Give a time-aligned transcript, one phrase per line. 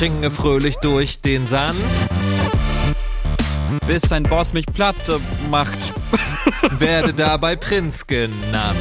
[0.00, 1.76] Ich springe fröhlich durch den Sand.
[3.86, 4.96] Bis sein Boss mich platt
[5.50, 5.76] macht.
[6.70, 8.78] Werde dabei Prinz genannt.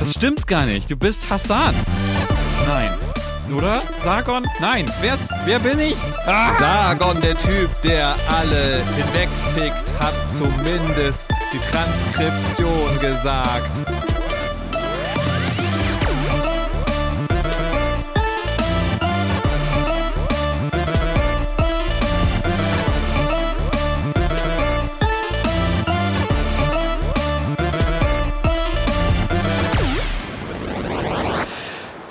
[0.00, 0.90] Das stimmt gar nicht.
[0.90, 1.74] Du bist Hassan.
[2.66, 2.90] Nein.
[3.56, 3.80] Oder?
[4.04, 4.44] Sargon?
[4.60, 4.84] Nein.
[5.00, 5.96] Wer's, wer bin ich?
[6.26, 6.52] Ah!
[6.52, 13.97] Sargon, der Typ, der alle hinwegfickt, hat zumindest die Transkription gesagt.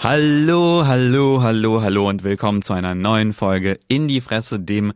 [0.10, 4.94] Hallo, hallo, hallo, hallo und willkommen zu einer neuen Folge In die Fresse, dem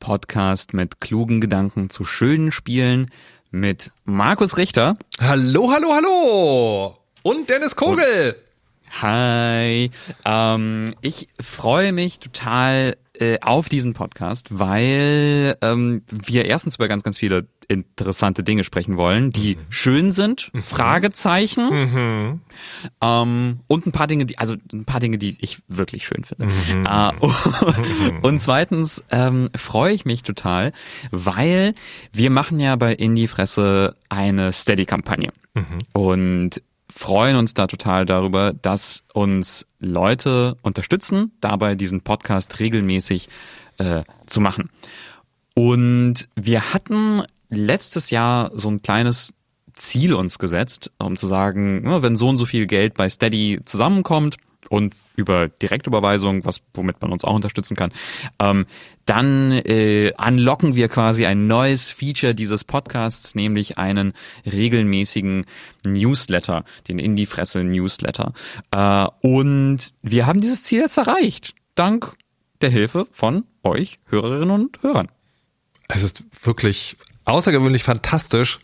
[0.00, 3.10] Podcast mit klugen Gedanken zu schönen Spielen
[3.50, 4.96] mit Markus Richter.
[5.20, 6.96] Hallo, hallo, hallo!
[7.20, 8.34] Und Dennis Kogel!
[9.02, 9.90] Hi.
[10.24, 17.02] Ähm, ich freue mich total äh, auf diesen Podcast, weil ähm, wir erstens über ganz,
[17.02, 19.60] ganz viele interessante Dinge sprechen wollen, die mhm.
[19.68, 20.62] schön sind, mhm.
[20.62, 22.40] Fragezeichen, mhm.
[23.00, 26.46] Ähm, und ein paar Dinge, die, also ein paar Dinge, die ich wirklich schön finde.
[26.46, 26.84] Mhm.
[26.86, 30.72] Äh, und zweitens ähm, freue ich mich total,
[31.10, 31.74] weil
[32.12, 35.32] wir machen ja bei Indie Fresse eine Steady-Kampagne.
[35.54, 35.64] Mhm.
[35.92, 43.28] Und freuen uns da total darüber, dass uns Leute unterstützen, dabei diesen Podcast regelmäßig
[43.78, 44.70] äh, zu machen.
[45.54, 49.32] Und wir hatten letztes Jahr so ein kleines
[49.74, 54.38] Ziel uns gesetzt, um zu sagen, wenn so und so viel Geld bei Steady zusammenkommt,
[54.68, 57.92] und über Direktüberweisung, was womit man uns auch unterstützen kann,
[58.38, 58.66] ähm,
[59.04, 64.12] dann äh, unlocken wir quasi ein neues Feature dieses Podcasts, nämlich einen
[64.44, 65.44] regelmäßigen
[65.84, 68.32] Newsletter, den In die Fresse Newsletter.
[68.70, 72.14] Äh, und wir haben dieses Ziel jetzt erreicht, dank
[72.60, 75.08] der Hilfe von euch Hörerinnen und Hörern.
[75.88, 76.96] Es ist wirklich
[77.26, 78.60] außergewöhnlich fantastisch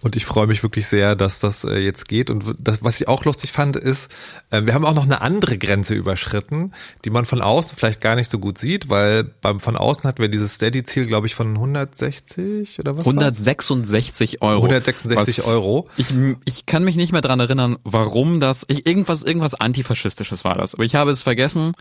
[0.00, 2.30] und ich freue mich wirklich sehr, dass das äh, jetzt geht.
[2.30, 4.10] Und das, was ich auch lustig fand, ist,
[4.50, 6.72] äh, wir haben auch noch eine andere Grenze überschritten,
[7.04, 10.22] die man von außen vielleicht gar nicht so gut sieht, weil beim von außen hatten
[10.22, 13.06] wir dieses Steady-Ziel, glaube ich, von 160 oder was?
[13.06, 14.64] 166 Euro.
[14.64, 15.88] 166 was, Euro.
[15.98, 16.14] Ich,
[16.46, 20.74] ich kann mich nicht mehr dran erinnern, warum das, ich, irgendwas, irgendwas antifaschistisches war das.
[20.74, 21.74] Aber ich habe es vergessen.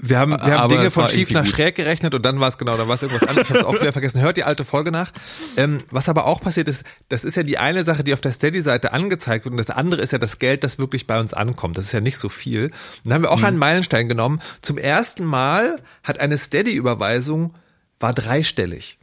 [0.00, 1.52] Wir haben, wir haben Dinge von schief nach gut.
[1.54, 3.48] schräg gerechnet und dann war es genau, dann war es irgendwas anderes.
[3.48, 4.20] Ich habe es auch wieder vergessen.
[4.20, 5.10] Hört die alte Folge nach.
[5.56, 8.30] Ähm, was aber auch passiert ist, das ist ja die eine Sache, die auf der
[8.30, 11.78] Steady-Seite angezeigt wird und das andere ist ja das Geld, das wirklich bei uns ankommt.
[11.78, 12.66] Das ist ja nicht so viel.
[12.66, 12.72] Und
[13.04, 13.46] dann haben wir auch hm.
[13.46, 14.40] einen Meilenstein genommen.
[14.62, 17.54] Zum ersten Mal hat eine Steady-Überweisung
[17.98, 18.98] war dreistellig.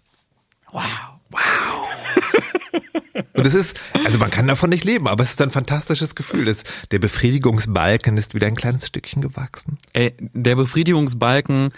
[0.72, 0.84] Wow.
[1.30, 1.42] Wow.
[3.46, 6.48] Und es ist, also man kann davon nicht leben, aber es ist ein fantastisches Gefühl.
[6.48, 9.78] Es, der Befriedigungsbalken ist wieder ein kleines Stückchen gewachsen.
[9.94, 11.70] Ey, der Befriedigungsbalken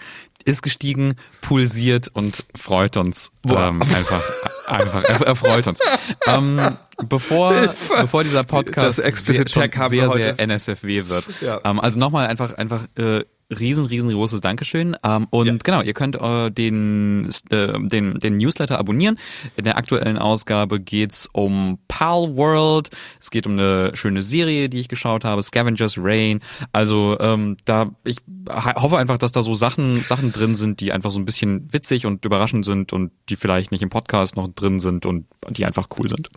[0.45, 4.23] ist gestiegen, pulsiert und freut uns ähm, einfach,
[4.67, 5.81] einfach, er, er freut uns.
[6.25, 7.53] Ähm, bevor,
[7.99, 11.25] bevor dieser Podcast das Explicit sehr, sehr, sehr NSFW wird.
[11.41, 11.59] Ja.
[11.65, 14.95] Ähm, also nochmal einfach, einfach äh, riesen, riesengroßes Dankeschön.
[15.03, 15.57] Ähm, und ja.
[15.63, 19.17] genau, ihr könnt äh, den, äh, den, den Newsletter abonnieren.
[19.55, 22.89] In der aktuellen Ausgabe geht's um Pal World.
[23.19, 26.41] Es geht um eine schöne Serie, die ich geschaut habe, Scavengers Rain.
[26.73, 28.17] Also ähm, da ich
[28.49, 32.05] hoffe einfach, dass da so Sachen, Sachen drin sind, die einfach so ein bisschen witzig
[32.05, 35.87] und überraschend sind und die vielleicht nicht im Podcast noch drin sind und die einfach
[35.97, 36.29] cool sind.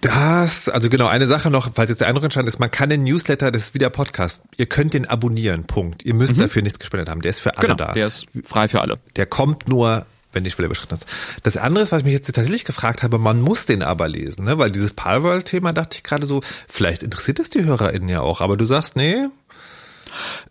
[0.00, 3.04] Das, also genau, eine Sache noch, falls jetzt der Eindruck entstanden ist, man kann den
[3.04, 6.04] Newsletter, das ist wie der Podcast, ihr könnt den abonnieren, Punkt.
[6.04, 6.42] Ihr müsst mhm.
[6.42, 7.92] dafür nichts gespendet haben, der ist für alle genau, da.
[7.92, 8.96] der ist frei für alle.
[9.16, 11.06] Der kommt nur, wenn die Schwelle überschritten ist.
[11.42, 14.44] Das andere ist, was ich mich jetzt tatsächlich gefragt habe, man muss den aber lesen,
[14.44, 14.56] ne?
[14.56, 18.56] weil dieses Palworld-Thema dachte ich gerade so, vielleicht interessiert es die HörerInnen ja auch, aber
[18.56, 19.26] du sagst, nee,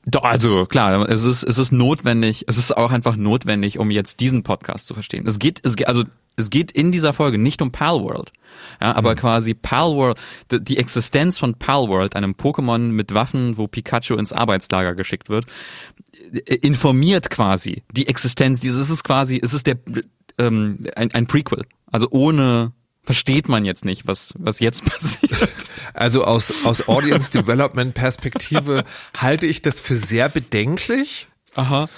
[0.05, 4.19] doch, also klar, es ist, es ist notwendig, es ist auch einfach notwendig, um jetzt
[4.19, 5.27] diesen Podcast zu verstehen.
[5.27, 6.03] Es geht, es geht, also
[6.38, 8.31] es geht in dieser Folge nicht um Palworld,
[8.81, 9.18] ja, aber mhm.
[9.18, 10.18] quasi Palworld,
[10.51, 15.45] die Existenz von Palworld, einem Pokémon mit Waffen, wo Pikachu ins Arbeitslager geschickt wird,
[16.62, 19.77] informiert quasi die Existenz dieses, es ist quasi, es ist der,
[20.38, 22.71] ähm, ein, ein Prequel, also ohne
[23.09, 25.50] versteht man jetzt nicht, was, was jetzt passiert.
[25.95, 28.83] Also aus, aus Audience Development Perspektive
[29.17, 31.27] halte ich das für sehr bedenklich.
[31.56, 31.89] Aha.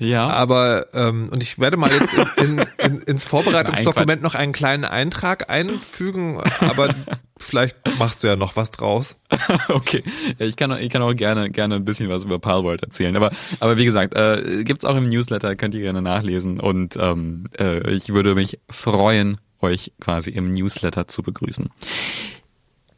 [0.00, 0.26] Ja.
[0.26, 5.48] Aber ähm, und ich werde mal jetzt in, in, ins Vorbereitungsdokument noch einen kleinen Eintrag
[5.48, 6.92] einfügen, aber
[7.38, 9.16] vielleicht machst du ja noch was draus.
[9.68, 10.02] okay,
[10.40, 13.30] ich kann ich kann auch gerne gerne ein bisschen was über Palworld erzählen, aber
[13.60, 17.88] aber wie gesagt, äh, gibt's auch im Newsletter, könnt ihr gerne nachlesen und ähm, äh,
[17.92, 21.68] ich würde mich freuen, euch quasi im Newsletter zu begrüßen.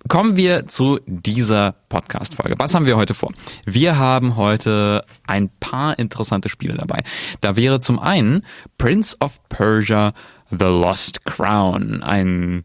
[0.09, 2.59] Kommen wir zu dieser Podcast-Folge.
[2.59, 3.33] Was haben wir heute vor?
[3.67, 7.03] Wir haben heute ein paar interessante Spiele dabei.
[7.43, 8.45] Da wäre zum einen
[8.79, 10.15] Prince of Persia
[10.51, 12.65] The Lost Crown, ein,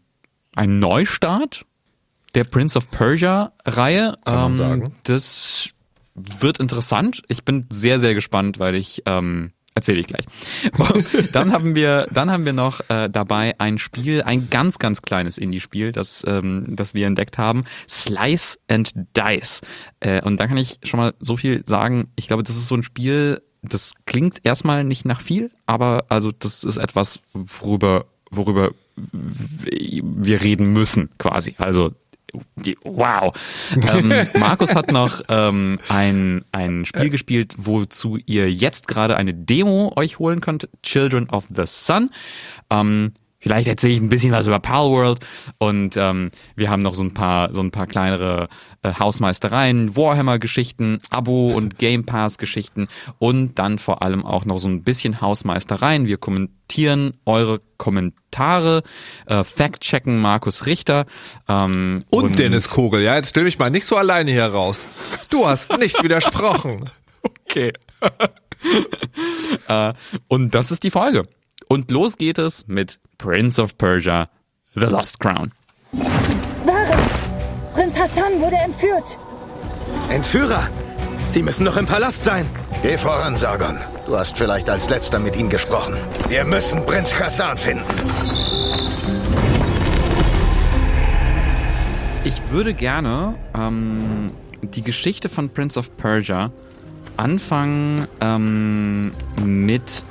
[0.54, 1.66] ein Neustart
[2.34, 4.14] der Prince of Persia Reihe.
[4.24, 4.84] Kann man ähm.
[5.04, 5.70] Das
[6.14, 7.22] wird interessant.
[7.28, 10.24] Ich bin sehr, sehr gespannt, weil ich ähm, Erzähle ich gleich.
[11.32, 15.36] dann haben wir, dann haben wir noch äh, dabei ein Spiel, ein ganz, ganz kleines
[15.36, 19.60] Indie-Spiel, das, ähm, das wir entdeckt haben, Slice and Dice.
[20.00, 22.08] Äh, und da kann ich schon mal so viel sagen.
[22.16, 26.32] Ich glaube, das ist so ein Spiel, das klingt erstmal nicht nach viel, aber also
[26.32, 28.70] das ist etwas, worüber, worüber
[29.12, 31.54] wir reden müssen, quasi.
[31.58, 31.92] Also
[32.84, 33.32] wow.
[33.74, 39.92] Ähm, Markus hat noch ähm, ein, ein Spiel gespielt, wozu ihr jetzt gerade eine Demo
[39.96, 40.68] euch holen könnt.
[40.82, 42.10] Children of the Sun.
[42.70, 43.12] Ähm,
[43.46, 45.20] Vielleicht erzähle ich ein bisschen was über Palworld
[45.58, 48.48] und ähm, wir haben noch so ein paar so ein paar kleinere
[48.82, 52.88] äh, Hausmeistereien, Warhammer-Geschichten, Abo und Game Pass-Geschichten
[53.20, 56.08] und dann vor allem auch noch so ein bisschen Hausmeistereien.
[56.08, 58.82] Wir kommentieren eure Kommentare,
[59.26, 61.06] äh, Fact-checken Markus Richter
[61.48, 63.00] ähm, und, und Dennis Kogel.
[63.00, 64.88] Ja, jetzt stell mich mal nicht so alleine hier raus.
[65.30, 66.90] Du hast nicht widersprochen.
[67.48, 67.72] Okay.
[69.68, 69.92] äh,
[70.28, 71.26] und das ist die Folge.
[71.68, 74.28] Und los geht es mit Prince of Persia,
[74.74, 75.52] The Lost Crown.
[75.92, 76.98] Ware!
[77.72, 79.18] Prinz Hassan wurde entführt.
[80.10, 80.68] Entführer?
[81.28, 82.48] Sie müssen noch im Palast sein.
[82.82, 83.78] Geh voran, Sargon.
[84.06, 85.94] Du hast vielleicht als letzter mit ihm gesprochen.
[86.28, 87.84] Wir müssen Prinz Hassan finden.
[92.24, 94.32] Ich würde gerne ähm,
[94.62, 96.50] die Geschichte von Prince of Persia
[97.16, 100.02] anfangen ähm, mit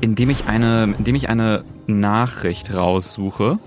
[0.00, 3.58] indem ich eine, indem ich eine Nachricht raussuche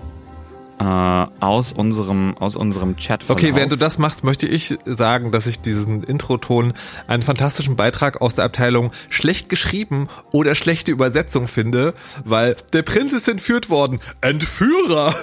[0.80, 3.24] äh, aus unserem aus unserem Chat.
[3.28, 6.72] Okay, während du das machst, möchte ich sagen, dass ich diesen Introton
[7.06, 11.94] einen fantastischen Beitrag aus der Abteilung schlecht geschrieben oder schlechte Übersetzung finde,
[12.24, 14.00] weil der Prinz ist entführt worden.
[14.20, 15.14] Entführer.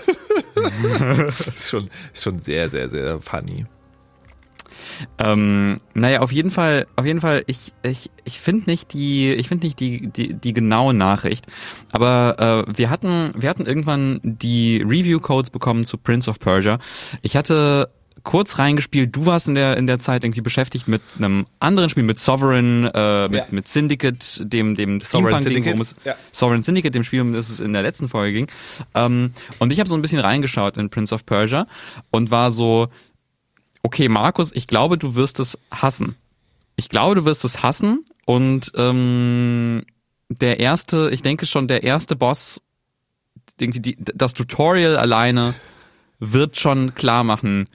[1.56, 3.66] ist schon ist schon sehr sehr sehr funny.
[5.18, 9.48] Ähm, naja, auf jeden Fall, auf jeden Fall, ich, ich, ich finde nicht die, ich
[9.48, 11.46] finde nicht die, die, die genaue Nachricht.
[11.92, 16.80] Aber äh, wir hatten, wir hatten irgendwann die Review-Codes bekommen zu Prince of Persia.
[17.22, 17.90] Ich hatte
[18.26, 19.16] kurz reingespielt.
[19.16, 22.90] Du warst in der in der Zeit irgendwie beschäftigt mit einem anderen Spiel, mit Sovereign,
[22.94, 23.46] äh, mit, ja.
[23.52, 26.16] mit Syndicate, dem dem Steampunk-Ding, worum es ja.
[26.34, 28.48] Sovereign Syndicate, dem Spiel, um das es in der letzten Folge ging.
[28.94, 31.68] Ähm, und ich habe so ein bisschen reingeschaut in Prince of Persia
[32.12, 32.90] und war so,
[33.86, 36.16] okay, Markus, ich glaube, du wirst es hassen.
[36.76, 39.84] Ich glaube, du wirst es hassen und ähm,
[40.28, 42.64] der erste, ich denke schon, der erste Boss,
[43.60, 45.54] die, das Tutorial alleine
[46.20, 47.70] wird schon klar machen,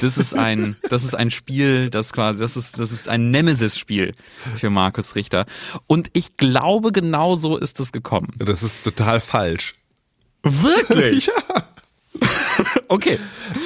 [0.00, 4.14] das ist ein, das ist ein Spiel, das quasi, das ist, das ist ein Nemesis-Spiel
[4.58, 5.46] für Markus Richter.
[5.88, 8.32] Und ich glaube, genau so ist es gekommen.
[8.38, 9.74] Das ist total falsch.
[10.44, 11.26] Wirklich?
[12.20, 12.32] ja.
[12.88, 13.18] Okay.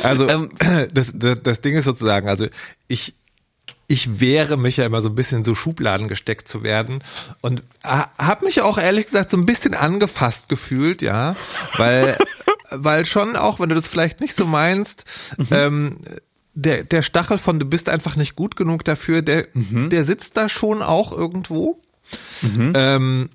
[0.03, 0.51] Also ähm,
[0.93, 2.47] das, das, das Ding ist sozusagen, also
[2.89, 3.15] ich
[3.91, 7.03] ich wehre mich ja immer so ein bisschen so Schubladen gesteckt zu werden
[7.41, 11.35] und habe mich auch ehrlich gesagt so ein bisschen angefasst gefühlt, ja,
[11.77, 12.17] weil
[12.71, 15.05] weil schon auch, wenn du das vielleicht nicht so meinst,
[15.37, 15.47] mhm.
[15.51, 15.97] ähm,
[16.55, 19.91] der der Stachel von du bist einfach nicht gut genug dafür, der mhm.
[19.91, 21.81] der sitzt da schon auch irgendwo.
[22.43, 22.73] Mhm.
[22.75, 23.31] Ähm,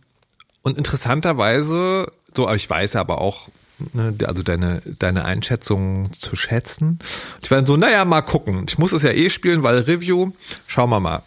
[0.63, 3.49] und interessanterweise, so, aber ich weiß aber auch,
[4.25, 6.99] also deine, deine Einschätzung zu schätzen.
[7.41, 8.65] Ich war dann so, naja, mal gucken.
[8.67, 10.31] Ich muss es ja eh spielen, weil Review,
[10.67, 11.23] schauen wir mal.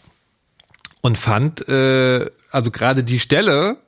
[1.01, 3.79] Und fand, äh, also gerade die Stelle,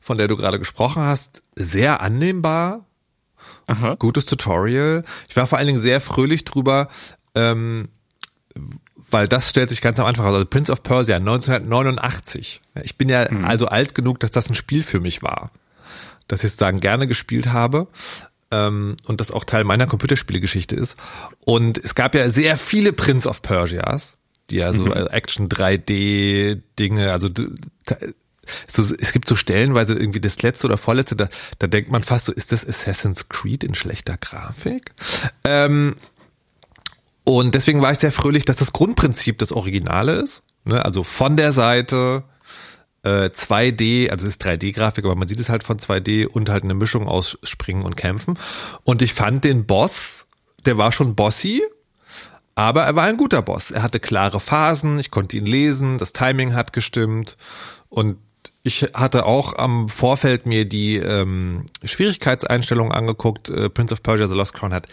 [0.00, 2.86] von der du gerade gesprochen hast, sehr annehmbar.
[3.66, 3.96] Aha.
[3.98, 5.04] Gutes Tutorial.
[5.28, 6.88] Ich war vor allen Dingen sehr fröhlich drüber,
[7.34, 7.88] ähm,
[8.96, 10.34] weil das stellt sich ganz am Anfang aus.
[10.34, 12.62] Also Prince of Persia 1989.
[12.82, 13.44] Ich bin ja mhm.
[13.44, 15.50] also alt genug, dass das ein Spiel für mich war
[16.28, 17.88] das ich sozusagen gerne gespielt habe
[18.50, 20.96] ähm, und das auch Teil meiner Computerspielegeschichte ist.
[21.44, 24.16] Und es gab ja sehr viele Prince of Persias,
[24.50, 24.92] die ja so mhm.
[24.92, 27.28] Action 3D Dinge, also
[28.70, 32.26] so, es gibt so stellenweise irgendwie das letzte oder vorletzte, da, da denkt man fast
[32.26, 34.92] so, ist das Assassin's Creed in schlechter Grafik?
[35.44, 35.96] Ähm,
[37.24, 40.42] und deswegen war ich sehr fröhlich, dass das Grundprinzip das Originale ist.
[40.64, 40.82] Ne?
[40.82, 42.24] Also von der Seite,
[43.02, 46.64] äh, 2D, also es ist 3D-Grafik, aber man sieht es halt von 2D und halt
[46.64, 48.38] eine Mischung aus Springen und Kämpfen.
[48.84, 50.26] Und ich fand den Boss,
[50.66, 51.62] der war schon bossy,
[52.54, 53.70] aber er war ein guter Boss.
[53.70, 57.36] Er hatte klare Phasen, ich konnte ihn lesen, das Timing hat gestimmt
[57.88, 58.18] und
[58.62, 63.48] ich hatte auch am Vorfeld mir die ähm, Schwierigkeitseinstellungen angeguckt.
[63.48, 64.88] Äh, Prince of Persia The Lost Crown hat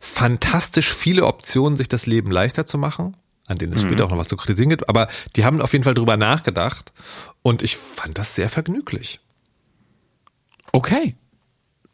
[0.00, 3.16] fantastisch viele Optionen, sich das Leben leichter zu machen,
[3.48, 3.88] an denen es mhm.
[3.88, 4.88] später auch noch was zu kritisieren gibt.
[4.88, 6.92] Aber die haben auf jeden Fall drüber nachgedacht
[7.42, 9.20] und ich fand das sehr vergnüglich.
[10.72, 11.16] Okay.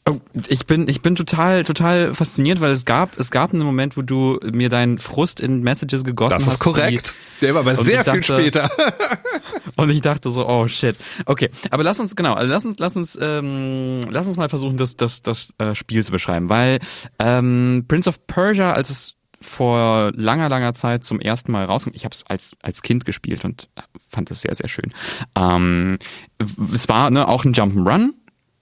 [0.07, 0.19] Oh,
[0.49, 4.03] ich bin, ich bin total, total fasziniert, weil es gab, es gab einen Moment, wo
[4.03, 6.41] du mir deinen Frust in Messages gegossen hast.
[6.43, 7.15] Das ist hast, korrekt.
[7.41, 8.71] Die, Der war aber sehr viel dachte, später.
[9.77, 10.97] und ich dachte so, oh shit.
[11.25, 14.77] Okay, aber lass uns, genau, also lass uns, lass uns, ähm, lass uns mal versuchen,
[14.77, 16.81] das, das, das äh, Spiel zu beschreiben, weil
[17.19, 21.97] ähm, Prince of Persia, als es vor langer, langer Zeit zum ersten Mal rauskommt.
[21.97, 23.69] Ich habe es als, als Kind gespielt und
[24.09, 24.93] fand es sehr, sehr schön.
[25.37, 25.99] Ähm,
[26.39, 28.11] es war ne, auch ein Jump'n'Run,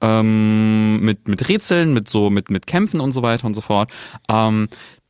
[0.03, 3.91] ähm, mit, mit Rätseln, mit so, mit, mit Kämpfen und so weiter und so fort.
[4.29, 4.69] Ähm,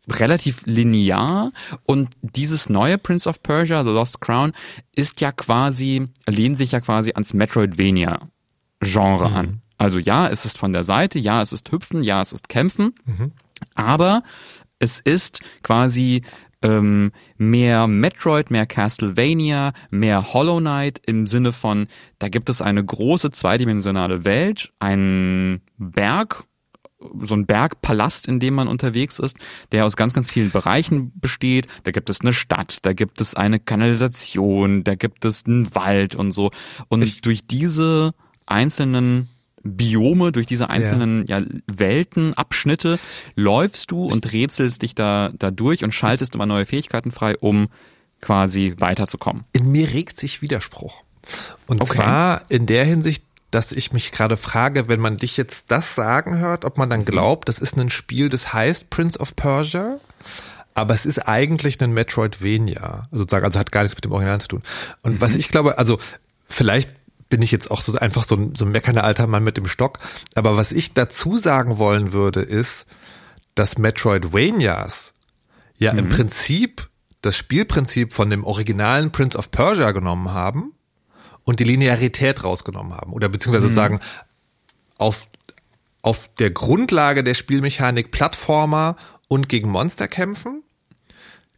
[0.09, 1.53] relativ linear
[1.85, 4.53] und dieses neue Prince of Persia, The Lost Crown,
[4.95, 9.37] ist ja quasi, lehnt sich ja quasi ans Metroidvania-Genre mhm.
[9.37, 9.63] an.
[9.79, 12.95] Also ja, es ist von der Seite, ja, es ist Hüpfen, ja, es ist Kämpfen,
[13.05, 13.33] mhm.
[13.75, 14.23] aber
[14.83, 16.23] es ist quasi
[16.61, 21.87] ähm, mehr Metroid, mehr Castlevania, mehr Hollow Knight im Sinne von,
[22.19, 26.45] da gibt es eine große zweidimensionale Welt, einen Berg,
[27.23, 29.37] so ein Bergpalast, in dem man unterwegs ist,
[29.71, 31.67] der aus ganz, ganz vielen Bereichen besteht.
[31.85, 36.15] Da gibt es eine Stadt, da gibt es eine Kanalisation, da gibt es einen Wald
[36.17, 36.51] und so.
[36.89, 38.15] Und ich durch diese
[38.47, 39.29] einzelnen
[39.65, 41.39] Biome, durch diese einzelnen ja.
[41.39, 41.47] ja.
[41.67, 42.99] Welten, Abschnitte
[43.35, 47.69] läufst du und rätselst dich da, da durch und schaltest immer neue Fähigkeiten frei, um
[48.21, 49.45] quasi weiterzukommen.
[49.53, 51.03] In mir regt sich Widerspruch.
[51.67, 51.95] Und okay.
[51.95, 56.39] zwar in der Hinsicht, dass ich mich gerade frage, wenn man dich jetzt das sagen
[56.39, 59.99] hört, ob man dann glaubt, das ist ein Spiel, das heißt Prince of Persia,
[60.75, 64.49] aber es ist eigentlich ein Metroidvania, sozusagen, also hat gar nichts mit dem Original zu
[64.49, 64.63] tun.
[65.03, 65.21] Und mhm.
[65.21, 65.99] was ich glaube, also
[66.49, 66.91] vielleicht
[67.33, 69.67] bin ich jetzt auch so einfach so ein, so ein meckernder alter Mann mit dem
[69.67, 70.01] Stock.
[70.35, 72.85] Aber was ich dazu sagen wollen würde, ist,
[73.55, 75.15] dass Metroidvanias
[75.79, 76.01] ja mhm.
[76.01, 76.91] im Prinzip
[77.23, 80.75] das Spielprinzip von dem originalen Prince of Persia genommen haben
[81.45, 83.15] und die Linearität rausgenommen haben.
[83.15, 83.75] Oder beziehungsweise mhm.
[83.75, 84.01] sozusagen
[84.99, 85.27] auf,
[86.03, 88.97] auf der Grundlage der Spielmechanik Plattformer
[89.29, 90.62] und gegen Monster kämpfen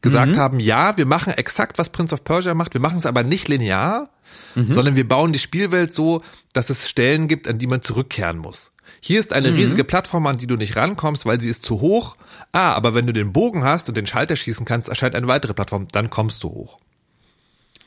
[0.05, 0.39] gesagt mhm.
[0.39, 3.49] haben, ja, wir machen exakt, was Prince of Persia macht, wir machen es aber nicht
[3.49, 4.11] linear,
[4.55, 4.71] mhm.
[4.71, 8.71] sondern wir bauen die Spielwelt so, dass es Stellen gibt, an die man zurückkehren muss.
[9.01, 9.57] Hier ist eine mhm.
[9.57, 12.17] riesige Plattform, an die du nicht rankommst, weil sie ist zu hoch.
[12.53, 15.55] Ah, aber wenn du den Bogen hast und den Schalter schießen kannst, erscheint eine weitere
[15.55, 16.79] Plattform, dann kommst du hoch.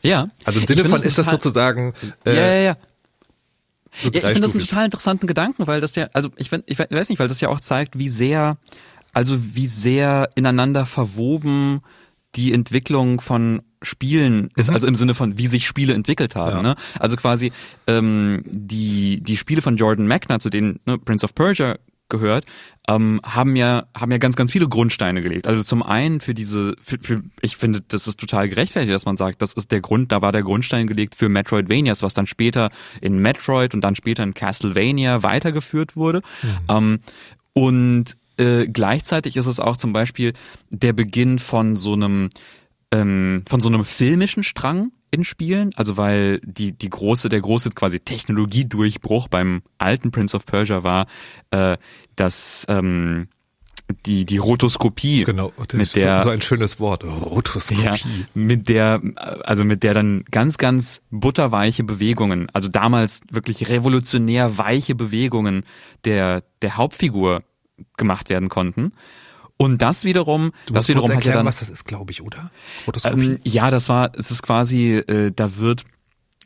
[0.02, 0.30] Ja.
[0.44, 1.94] Also im Sinne von ist das sozusagen.
[2.26, 2.78] Äh, ja, ja, ja.
[3.92, 6.80] So ja ich finde das einen total interessanten Gedanken, weil das ja, also ich, ich
[6.80, 8.58] weiß nicht, weil das ja auch zeigt, wie sehr,
[9.14, 11.82] also wie sehr ineinander verwoben
[12.36, 14.74] die Entwicklung von Spielen ist, mhm.
[14.74, 16.58] also im Sinne von, wie sich Spiele entwickelt haben.
[16.58, 16.62] Ja.
[16.62, 16.76] Ne?
[17.00, 17.52] Also quasi
[17.86, 21.78] ähm, die, die Spiele von Jordan Magna, zu denen ne, Prince of Persia
[22.10, 22.46] gehört,
[22.90, 25.46] ähm, haben ja haben ja ganz ganz viele Grundsteine gelegt.
[25.46, 29.18] Also zum einen für diese, für, für, ich finde, das ist total gerechtfertigt, dass man
[29.18, 32.70] sagt, das ist der Grund, da war der Grundstein gelegt für Metroidvanias, was dann später
[33.02, 36.22] in Metroid und dann später in Castlevania weitergeführt wurde.
[36.42, 36.50] Mhm.
[36.70, 37.00] Ähm,
[37.54, 40.34] und äh, gleichzeitig ist es auch zum Beispiel
[40.70, 42.30] der Beginn von so einem
[42.92, 47.72] ähm, von so einem filmischen Strang in Spielen, also weil die die große der große
[47.72, 51.08] quasi Technologiedurchbruch beim alten Prince of Persia war,
[51.52, 51.78] äh,
[52.16, 53.28] dass ähm,
[54.06, 57.84] die die Rotoskopie genau das mit der so ein schönes Wort Rotoskopie.
[57.84, 57.96] Ja,
[58.34, 59.02] mit der
[59.44, 65.64] also mit der dann ganz ganz butterweiche Bewegungen also damals wirklich revolutionär weiche Bewegungen
[66.04, 67.44] der der Hauptfigur
[67.98, 68.92] gemacht werden konnten.
[69.58, 72.22] Und das wiederum, du das wiederum erklären, hat ja dann, was das ist, glaube ich,
[72.22, 72.52] oder?
[73.06, 75.84] Ähm, ja, das war, es ist quasi, äh, da wird,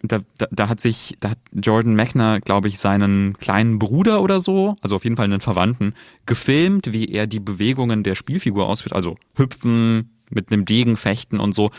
[0.01, 4.39] da, da, da hat sich, da hat Jordan Mechner, glaube ich, seinen kleinen Bruder oder
[4.39, 5.93] so, also auf jeden Fall einen Verwandten,
[6.25, 11.53] gefilmt, wie er die Bewegungen der Spielfigur ausführt, also hüpfen, mit einem Degen fechten und
[11.53, 11.71] so,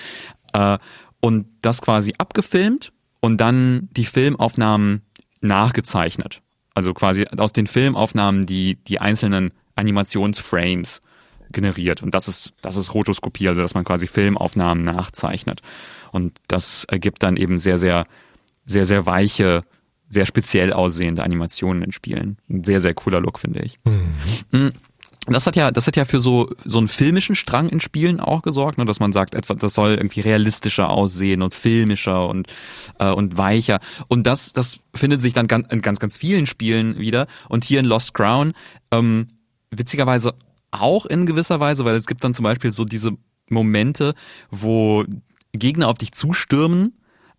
[0.52, 0.76] äh,
[1.21, 5.02] und das quasi abgefilmt und dann die Filmaufnahmen
[5.40, 6.42] nachgezeichnet.
[6.75, 11.02] Also quasi aus den Filmaufnahmen die, die einzelnen Animationsframes
[11.50, 12.02] generiert.
[12.02, 15.61] Und das ist, das ist Rotoskopie, also dass man quasi Filmaufnahmen nachzeichnet.
[16.11, 18.07] Und das ergibt dann eben sehr, sehr,
[18.67, 19.62] sehr, sehr weiche,
[20.09, 22.38] sehr speziell aussehende Animationen in Spielen.
[22.49, 23.79] Ein sehr, sehr cooler Look, finde ich.
[23.85, 24.73] Mhm.
[25.29, 28.43] Das hat ja, das hat ja für so so einen filmischen Strang in Spielen auch
[28.43, 32.49] gesorgt, ne, dass man sagt, etwa, das soll irgendwie realistischer aussehen und filmischer und
[32.99, 33.79] äh, und weicher.
[34.09, 37.26] Und das das findet sich dann ganz, in ganz ganz vielen Spielen wieder.
[37.49, 38.52] Und hier in Lost Crown
[38.91, 39.29] ähm,
[39.71, 40.35] witzigerweise
[40.71, 43.12] auch in gewisser Weise, weil es gibt dann zum Beispiel so diese
[43.49, 44.14] Momente,
[44.50, 45.05] wo
[45.52, 46.95] Gegner auf dich zustürmen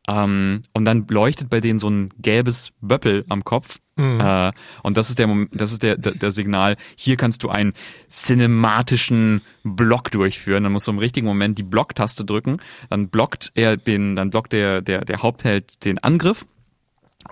[0.08, 3.80] Ähm, und dann leuchtet bei denen so ein gelbes Böppel am Kopf.
[3.96, 4.20] Mhm.
[4.20, 7.50] Äh, und das ist der Moment, das ist der, der, der Signal, hier kannst du
[7.50, 7.74] einen
[8.12, 10.64] cinematischen Block durchführen.
[10.64, 12.58] Dann musst du im richtigen Moment die Blocktaste drücken.
[12.90, 16.46] Dann blockt er den, dann blockt der, der, der Hauptheld den Angriff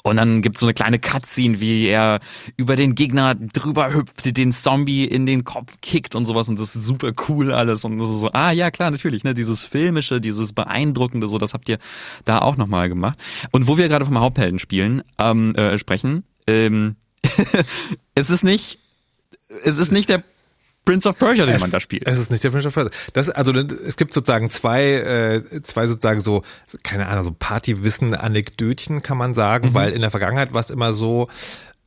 [0.03, 2.19] und dann gibt's so eine kleine Cutscene, wie er
[2.57, 6.49] über den Gegner drüber hüpft, den Zombie in den Kopf kickt und sowas.
[6.49, 7.85] Und das ist super cool alles.
[7.85, 11.53] Und das ist so, ah ja, klar, natürlich, ne, dieses filmische, dieses beeindruckende, so, das
[11.53, 11.77] habt ihr
[12.25, 13.19] da auch nochmal gemacht.
[13.51, 16.95] Und wo wir gerade vom Haupthelden spielen, ähm, äh, sprechen, ähm,
[18.15, 18.79] es ist nicht,
[19.63, 20.23] es ist nicht der
[20.85, 22.07] Prince of Persia, den es, man da spielt.
[22.07, 22.91] Es ist nicht der Prince of Persia.
[23.13, 26.43] Das, also es gibt sozusagen zwei, äh, zwei sozusagen so,
[26.83, 29.73] keine Ahnung, so Partywissen-Anekdötchen kann man sagen, mhm.
[29.73, 31.27] weil in der Vergangenheit war es immer so,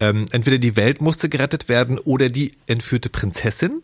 [0.01, 3.83] ähm, entweder die Welt musste gerettet werden oder die entführte Prinzessin.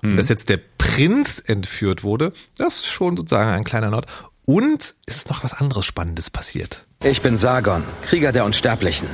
[0.00, 0.12] Mhm.
[0.12, 4.06] Und dass jetzt der Prinz entführt wurde, das ist schon sozusagen ein kleiner Not.
[4.46, 6.84] Und es ist noch was anderes Spannendes passiert.
[7.04, 9.08] Ich bin Sargon, Krieger der Unsterblichen.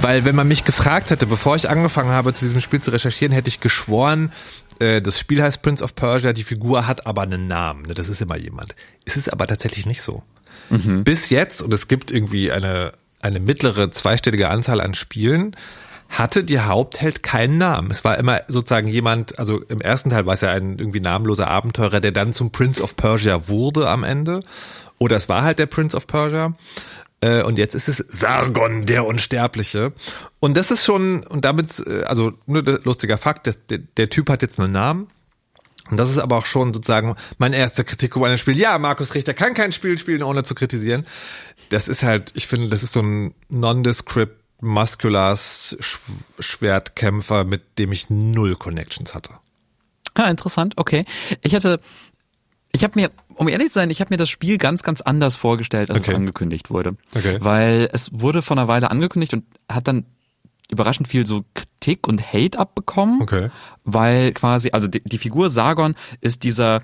[0.00, 3.32] Weil wenn man mich gefragt hätte, bevor ich angefangen habe, zu diesem Spiel zu recherchieren,
[3.32, 4.32] hätte ich geschworen,
[4.78, 7.82] äh, das Spiel heißt Prince of Persia, die Figur hat aber einen Namen.
[7.82, 7.94] Ne?
[7.94, 8.74] Das ist immer jemand.
[9.04, 10.22] Es ist aber tatsächlich nicht so.
[10.70, 11.04] Mhm.
[11.04, 15.56] Bis jetzt, und es gibt irgendwie eine, eine mittlere zweistellige Anzahl an Spielen,
[16.08, 17.90] hatte die Hauptheld keinen Namen.
[17.90, 21.48] Es war immer sozusagen jemand, also im ersten Teil war es ja ein irgendwie namenloser
[21.48, 24.42] Abenteurer, der dann zum Prince of Persia wurde am Ende.
[24.98, 26.54] Oder es war halt der Prince of Persia.
[27.20, 29.92] Äh, und jetzt ist es Sargon, der Unsterbliche.
[30.40, 34.30] Und das ist schon, und damit, äh, also nur der lustiger Fakt, der, der, Typ
[34.30, 35.08] hat jetzt einen Namen.
[35.90, 38.56] Und das ist aber auch schon sozusagen mein erster Kritik über ein Spiel.
[38.56, 41.06] Ja, Markus Richter kann kein Spiel spielen, ohne zu kritisieren.
[41.70, 45.76] Das ist halt, ich finde, das ist so ein nondescript Musculars
[46.40, 49.30] Schwertkämpfer, mit dem ich null Connections hatte.
[50.14, 51.04] Ah, interessant, okay.
[51.42, 51.80] Ich hatte,
[52.72, 55.36] ich habe mir um ehrlich zu sein, ich habe mir das Spiel ganz, ganz anders
[55.36, 56.10] vorgestellt, als okay.
[56.10, 56.96] es angekündigt wurde.
[57.14, 57.38] Okay.
[57.40, 60.06] Weil es wurde vor einer Weile angekündigt und hat dann
[60.70, 63.22] überraschend viel so Kritik und Hate abbekommen.
[63.22, 63.50] Okay.
[63.84, 66.82] Weil quasi, also die, die Figur Sargon ist dieser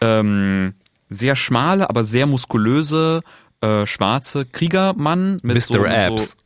[0.00, 0.74] ähm,
[1.10, 3.22] sehr schmale, aber sehr muskulöse,
[3.60, 5.60] äh, schwarze Kriegermann mit Mr.
[5.60, 6.30] so, Abs.
[6.30, 6.36] So,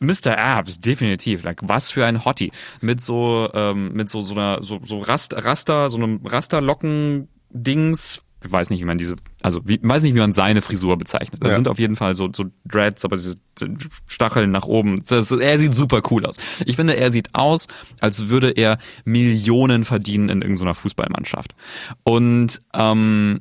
[0.00, 0.38] Mr.
[0.38, 1.44] Abs, definitiv.
[1.44, 2.52] Like, was für ein Hottie.
[2.80, 8.20] Mit so, ähm, mit so, so einer, so, so Rast, Raster, so einem Rasterlocken-Dings, ich
[8.50, 11.42] weiß nicht, wie man diese, also wie, weiß nicht, wie man seine Frisur bezeichnet.
[11.42, 11.54] Das ja.
[11.56, 13.36] sind auf jeden Fall so, so Dreads, aber diese
[14.06, 15.04] Stacheln nach oben.
[15.06, 16.36] Das, er sieht super cool aus.
[16.66, 17.68] Ich finde, er sieht aus,
[18.00, 21.54] als würde er Millionen verdienen in irgendeiner Fußballmannschaft.
[22.04, 23.40] Und ähm,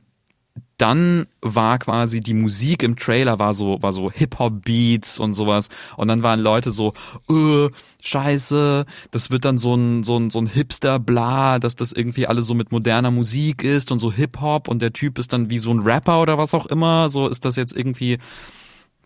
[0.82, 5.34] dann war quasi die Musik im Trailer war so war so Hip Hop Beats und
[5.34, 6.94] sowas und dann waren Leute so
[7.30, 7.70] äh,
[8.02, 12.26] Scheiße, das wird dann so ein so ein so ein Hipster bla, dass das irgendwie
[12.26, 15.52] alles so mit moderner Musik ist und so Hip Hop und der Typ ist dann
[15.52, 18.18] wie so ein Rapper oder was auch immer, so ist das jetzt irgendwie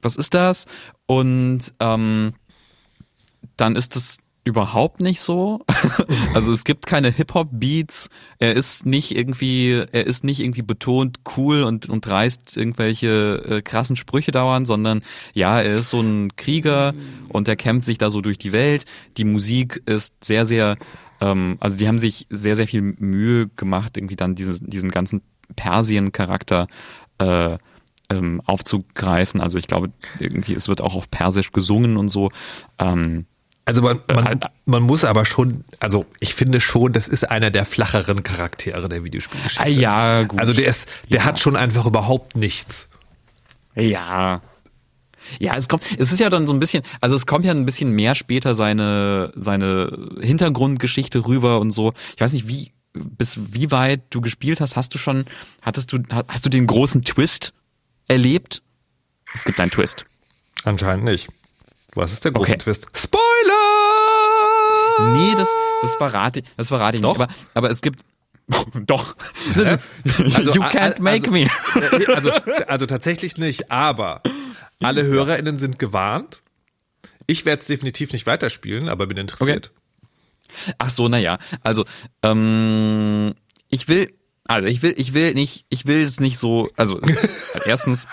[0.01, 0.67] was ist das?
[1.07, 2.35] Und ähm,
[3.57, 5.65] dann ist das überhaupt nicht so.
[6.35, 8.09] also es gibt keine Hip-Hop-Beats.
[8.37, 13.61] Er ist nicht irgendwie, er ist nicht irgendwie betont cool und, und reißt irgendwelche äh,
[13.63, 15.01] krassen Sprüche dauernd, sondern
[15.33, 16.93] ja, er ist so ein Krieger
[17.27, 18.85] und er kämpft sich da so durch die Welt.
[19.17, 20.77] Die Musik ist sehr, sehr,
[21.21, 25.23] ähm, also die haben sich sehr, sehr viel Mühe gemacht, irgendwie dann dieses, diesen ganzen
[25.55, 26.67] Persien-Charakter
[27.17, 27.57] äh,
[28.11, 29.41] ähm, aufzugreifen.
[29.41, 32.29] Also ich glaube, irgendwie, es wird auch auf Persisch gesungen und so.
[32.77, 33.25] Ähm,
[33.65, 37.49] also man, man, halt, man muss aber schon, also ich finde schon, das ist einer
[37.49, 39.63] der flacheren Charaktere der Videospielgeschichte.
[39.63, 40.39] Ah, ja, gut.
[40.39, 41.25] Also der ist, der ja.
[41.25, 42.89] hat schon einfach überhaupt nichts.
[43.73, 44.41] Ja.
[45.39, 47.65] Ja, es kommt, es ist ja dann so ein bisschen, also es kommt ja ein
[47.65, 51.93] bisschen mehr später seine, seine Hintergrundgeschichte rüber und so.
[52.15, 54.75] Ich weiß nicht, wie, bis wie weit du gespielt hast.
[54.75, 55.25] Hast du schon,
[55.63, 57.53] hattest du, hast du den großen Twist
[58.07, 58.61] erlebt?
[59.33, 60.05] Es gibt einen Twist.
[60.63, 61.29] Anscheinend nicht.
[61.95, 62.57] Was ist der große okay.
[62.57, 62.87] Twist?
[62.95, 63.23] Spoiler!
[65.13, 65.47] Nee, das,
[65.81, 67.17] das verrate ich, das verrate ich Doch.
[67.17, 67.29] nicht.
[67.29, 68.03] Aber, aber es gibt,
[68.85, 69.15] Doch.
[69.55, 71.43] Also, you can't make also, me.
[71.75, 72.31] Äh, also,
[72.67, 74.21] also tatsächlich nicht, aber
[74.81, 76.41] alle HörerInnen sind gewarnt.
[77.27, 79.71] Ich werde es definitiv nicht weiterspielen, aber bin interessiert.
[79.71, 80.75] Okay.
[80.77, 81.39] Ach so, naja.
[81.63, 81.85] Also,
[82.21, 83.33] ähm,
[83.69, 84.13] ich will,
[84.47, 87.01] also ich will, ich will nicht, ich will es nicht so, also
[87.65, 88.07] erstens,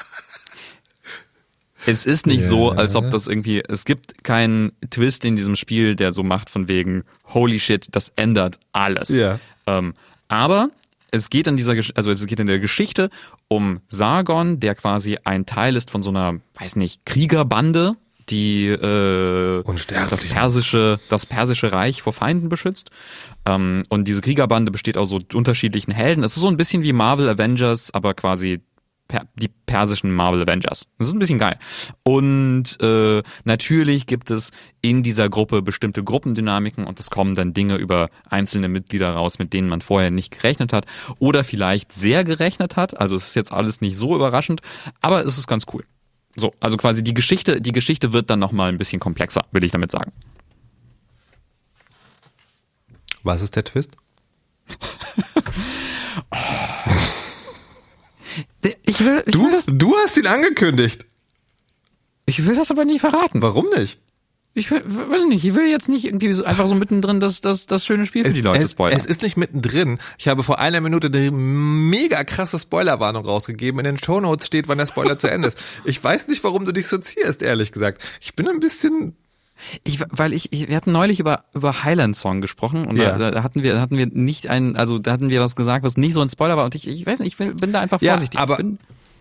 [1.87, 2.47] es ist nicht ja.
[2.47, 6.51] so, als ob das irgendwie, es gibt keinen Twist in diesem Spiel, der so macht
[6.51, 9.09] von wegen, holy shit, das ändert alles.
[9.09, 9.41] Ja.
[9.67, 9.95] Ähm,
[10.29, 10.71] aber
[11.11, 13.11] es geht in dieser, also es geht in der Geschichte
[13.49, 17.97] um Sargon, der quasi ein Teil ist von so einer, weiß nicht, Kriegerbande,
[18.29, 19.63] die äh,
[20.09, 22.91] das persische, das persische Reich vor Feinden beschützt.
[23.47, 26.25] Ähm, und diese Kriegerbande besteht aus so unterschiedlichen Helden.
[26.25, 28.61] Es ist so ein bisschen wie Marvel Avengers, aber quasi
[29.13, 30.87] per die persischen Marvel Avengers.
[30.97, 31.59] Das ist ein bisschen geil.
[32.03, 37.77] Und äh, natürlich gibt es in dieser Gruppe bestimmte Gruppendynamiken und es kommen dann Dinge
[37.77, 40.87] über einzelne Mitglieder raus, mit denen man vorher nicht gerechnet hat
[41.19, 42.99] oder vielleicht sehr gerechnet hat.
[42.99, 44.63] Also es ist jetzt alles nicht so überraschend,
[45.03, 45.85] aber es ist ganz cool.
[46.35, 49.73] So, also quasi die Geschichte, die Geschichte wird dann nochmal ein bisschen komplexer, würde ich
[49.73, 50.13] damit sagen.
[53.23, 53.95] Was ist der Twist?
[59.03, 61.07] ich will, ich du, will das, du hast ihn angekündigt.
[62.27, 63.43] Ich will das aber nicht verraten.
[63.43, 63.99] Warum nicht?
[64.55, 67.67] Ich will, weiß nicht, ich will jetzt nicht irgendwie so einfach so mittendrin das, das,
[67.67, 68.99] das schöne Spiel für es, die Leute es, spoilern.
[68.99, 69.99] Es ist nicht mittendrin.
[70.19, 73.81] Ich habe vor einer Minute eine mega krasse Spoilerwarnung rausgegeben.
[73.81, 75.59] In den Shownotes steht, wann der Spoiler zu Ende ist.
[75.87, 78.03] Ich weiß nicht, warum du dich so ziehst, ehrlich gesagt.
[78.21, 79.17] Ich bin ein bisschen
[79.85, 83.17] ich, weil ich, ich, wir hatten neulich über über Highland Song gesprochen und ja.
[83.19, 85.85] da, da, hatten wir, da hatten wir nicht ein, also da hatten wir was gesagt,
[85.85, 87.81] was nicht so ein Spoiler war und ich, ich weiß nicht, ich bin, bin da
[87.81, 88.39] einfach vorsichtig.
[88.39, 88.59] Ja, aber,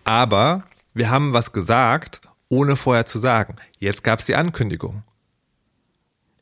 [0.04, 3.56] aber wir haben was gesagt, ohne vorher zu sagen.
[3.78, 5.02] Jetzt gab's die Ankündigung.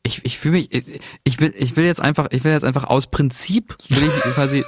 [0.03, 0.69] Ich, ich fühle mich,
[1.23, 4.65] ich will, ich will jetzt einfach, ich will jetzt einfach aus Prinzip will ich quasi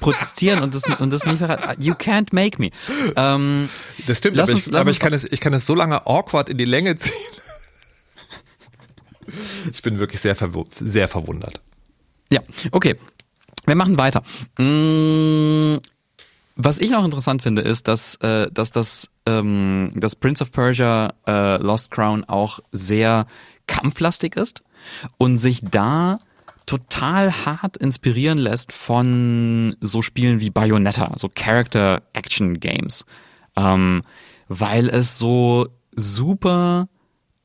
[0.00, 1.82] protestieren und das, und das nicht verraten.
[1.82, 2.70] You can't make me.
[3.14, 3.68] Ähm,
[4.06, 6.48] das stimmt, aber, uns, ich, aber ich kann es, ich kann es so lange awkward
[6.48, 7.12] in die Länge ziehen.
[9.72, 11.60] Ich bin wirklich sehr, verw sehr verwundert.
[12.30, 12.40] Ja,
[12.72, 12.96] okay.
[13.66, 14.22] Wir machen weiter.
[14.58, 15.78] Mm,
[16.56, 21.12] was ich noch interessant finde, ist, dass, äh, dass das, ähm, das Prince of Persia
[21.26, 23.26] äh, Lost Crown auch sehr
[23.66, 24.62] kampflastig ist
[25.18, 26.20] und sich da
[26.66, 33.04] total hart inspirieren lässt von so Spielen wie Bayonetta, so Character Action Games,
[33.56, 34.02] ähm,
[34.48, 36.88] weil es so super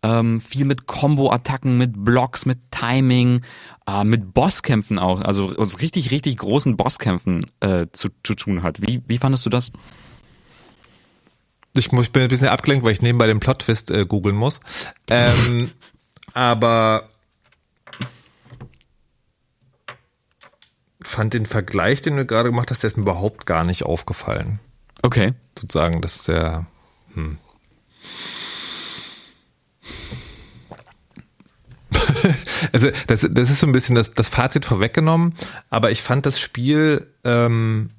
[0.04, 3.42] ähm, viel mit Combo-Attacken, mit Blocks, mit Timing,
[3.88, 8.82] äh, mit Bosskämpfen auch, also, also richtig, richtig großen Bosskämpfen äh, zu, zu tun hat.
[8.82, 9.72] Wie, wie fandest du das?
[11.74, 14.60] Ich, muss, ich bin ein bisschen abgelenkt, weil ich nebenbei den Plot-Twist äh, googeln muss.
[15.08, 15.72] Ähm,
[16.34, 17.10] aber
[21.02, 24.60] fand den Vergleich, den du gerade gemacht hast, der ist mir überhaupt gar nicht aufgefallen.
[25.02, 25.34] Okay.
[25.58, 26.68] Sozusagen, dass der
[27.14, 27.38] hm,
[32.74, 35.34] also das, das ist so ein bisschen das, das Fazit vorweggenommen,
[35.70, 37.89] aber ich fand das Spiel ähm,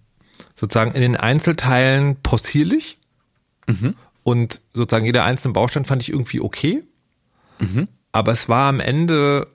[0.54, 2.98] sozusagen in den Einzelteilen possierlich
[3.66, 3.94] mhm.
[4.22, 6.82] und sozusagen jeder einzelne Baustein fand ich irgendwie okay,
[7.58, 7.88] mhm.
[8.12, 9.48] aber es war am Ende,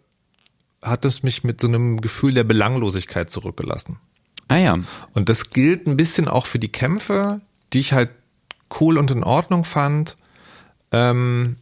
[0.82, 3.98] hat es mich mit so einem Gefühl der Belanglosigkeit zurückgelassen.
[4.48, 4.78] Ah ja.
[5.14, 7.42] Und das gilt ein bisschen auch für die Kämpfe,
[7.74, 8.12] die ich halt
[8.80, 10.18] cool und in Ordnung fand.
[10.92, 11.58] Ähm,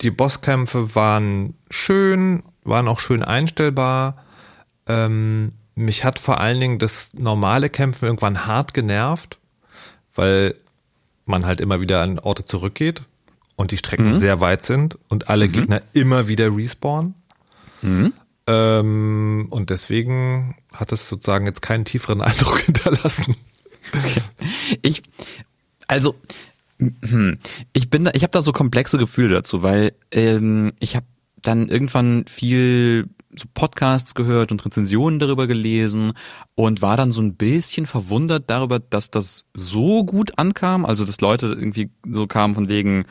[0.00, 4.24] die Bosskämpfe waren schön, waren auch schön einstellbar.
[4.86, 9.38] Ähm, mich hat vor allen Dingen das normale Kämpfen irgendwann hart genervt,
[10.14, 10.54] weil
[11.24, 13.02] man halt immer wieder an Orte zurückgeht
[13.56, 14.16] und die Strecken mhm.
[14.16, 15.52] sehr weit sind und alle mhm.
[15.52, 17.14] Gegner immer wieder respawnen.
[17.82, 18.12] Mhm.
[18.46, 23.36] Ähm, und deswegen hat es sozusagen jetzt keinen tieferen Eindruck hinterlassen.
[23.92, 24.22] Okay.
[24.82, 25.02] Ich,
[25.86, 26.14] also
[26.78, 27.38] hm.
[27.74, 31.06] Ich bin da, ich habe da so komplexe Gefühle dazu, weil ähm, ich habe
[31.42, 36.12] dann irgendwann viel so Podcasts gehört und Rezensionen darüber gelesen
[36.56, 41.20] und war dann so ein bisschen verwundert darüber, dass das so gut ankam, also dass
[41.20, 43.04] Leute irgendwie so kamen von wegen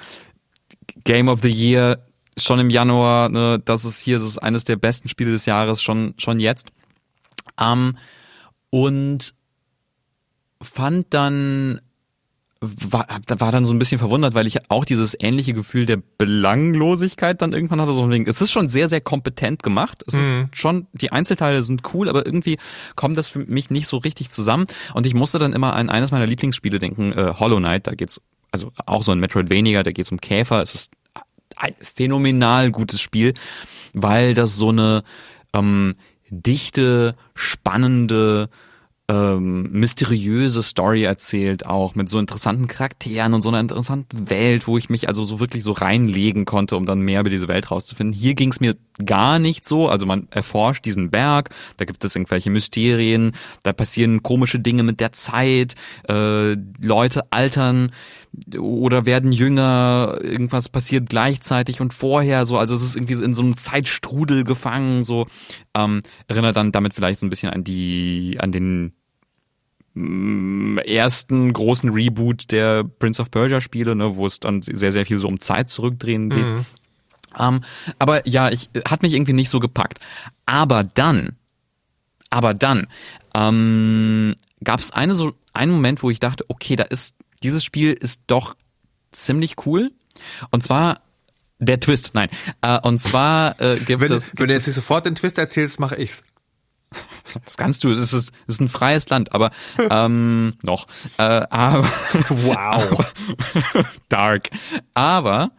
[1.06, 2.06] Game of the Year
[2.38, 5.82] schon im Januar, ne, das ist hier, das ist eines der besten Spiele des Jahres
[5.82, 6.68] schon schon jetzt.
[7.60, 7.98] Ähm,
[8.70, 9.34] und
[10.62, 11.82] fand dann
[12.62, 17.42] war, war dann so ein bisschen verwundert, weil ich auch dieses ähnliche Gefühl der Belanglosigkeit
[17.42, 17.94] dann irgendwann hatte.
[17.94, 18.28] So ein Ding.
[18.28, 20.04] Es ist schon sehr, sehr kompetent gemacht.
[20.08, 20.20] Es mhm.
[20.52, 22.58] ist schon, die Einzelteile sind cool, aber irgendwie
[22.96, 24.68] kommt das für mich nicht so richtig zusammen.
[24.94, 27.88] Und ich musste dann immer an eines meiner Lieblingsspiele denken, äh, Hollow Knight.
[27.88, 28.20] Da geht's,
[28.52, 30.62] also auch so ein Metroidvania, da geht's um Käfer.
[30.62, 30.92] Es ist
[31.56, 33.36] ein phänomenal gutes Spiel,
[33.94, 35.04] weil das so eine
[35.54, 35.96] ähm,
[36.30, 38.50] dichte, spannende,
[39.10, 44.78] ähm, mysteriöse Story erzählt, auch mit so interessanten Charakteren und so einer interessanten Welt, wo
[44.78, 48.14] ich mich also so wirklich so reinlegen konnte, um dann mehr über diese Welt rauszufinden.
[48.14, 49.90] Hier ging es mir gar nicht so.
[49.90, 53.32] Also man erforscht diesen Berg, da gibt es irgendwelche Mysterien,
[53.64, 55.74] da passieren komische Dinge mit der Zeit,
[56.08, 57.92] äh, Leute altern
[58.60, 63.42] oder werden jünger, irgendwas passiert gleichzeitig und vorher so, also es ist irgendwie in so
[63.42, 65.26] einem Zeitstrudel gefangen, so
[65.76, 68.92] ähm, erinnert dann damit vielleicht so ein bisschen an die, an den
[70.86, 75.20] ersten großen Reboot der Prince of Persia Spiele, ne, wo es dann sehr, sehr viel
[75.20, 76.46] so um Zeit zurückdrehen geht.
[76.46, 76.66] Mhm.
[77.38, 77.62] Ähm,
[78.00, 80.00] aber ja, ich hat mich irgendwie nicht so gepackt.
[80.46, 81.38] Aber dann,
[82.30, 82.88] aber dann
[83.36, 87.94] ähm, gab es eine so einen Moment, wo ich dachte, okay, da ist dieses Spiel
[87.94, 88.56] ist doch
[89.12, 89.92] ziemlich cool.
[90.52, 91.02] Und zwar
[91.60, 92.30] der Twist, nein.
[92.62, 94.28] Äh, und zwar äh, gibt wenn, es.
[94.28, 96.24] Gibt wenn du jetzt nicht sofort den Twist erzählst, mache ich's.
[97.46, 99.52] Das kannst du, es ist, es ist ein freies Land, aber
[99.90, 100.88] ähm, noch.
[101.18, 101.84] Äh, aber,
[102.30, 103.14] Wow.
[104.10, 104.50] dark.
[104.94, 105.52] Aber,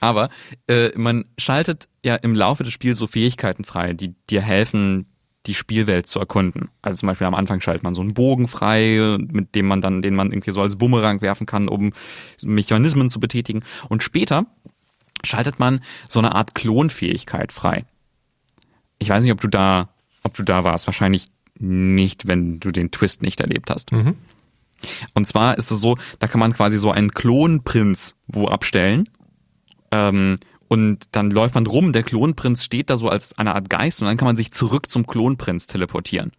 [0.00, 0.30] aber
[0.68, 5.06] äh, man schaltet ja im Laufe des Spiels so Fähigkeiten frei, die dir helfen,
[5.46, 6.68] die Spielwelt zu erkunden.
[6.82, 10.02] Also zum Beispiel am Anfang schaltet man so einen Bogen frei, mit dem man dann,
[10.02, 11.92] den man irgendwie so als Bumerang werfen kann, um
[12.42, 13.64] Mechanismen zu betätigen.
[13.88, 14.46] Und später
[15.24, 17.84] schaltet man so eine Art Klonfähigkeit frei.
[18.98, 19.90] Ich weiß nicht, ob du da,
[20.26, 20.86] ob du da warst.
[20.86, 21.26] Wahrscheinlich
[21.58, 23.90] nicht, wenn du den Twist nicht erlebt hast.
[25.14, 29.08] Und zwar ist es so, da kann man quasi so einen Klonprinz wo abstellen.
[29.90, 30.36] Ähm,
[30.68, 34.08] und dann läuft man rum, der Klonprinz steht da so als eine Art Geist und
[34.08, 36.32] dann kann man sich zurück zum Klonprinz teleportieren.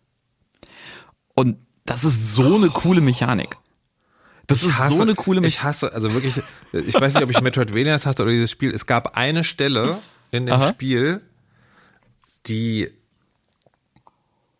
[1.33, 3.55] Und das ist so eine coole Mechanik.
[4.47, 5.57] Das Ich ist hasse, so eine coole Mechanik.
[5.57, 6.41] Ich hasse, also wirklich,
[6.73, 8.71] ich weiß nicht, ob ich Metroidvanias hasse oder dieses Spiel.
[8.71, 9.97] Es gab eine Stelle
[10.31, 10.69] in dem Aha.
[10.69, 11.21] Spiel,
[12.47, 12.89] die,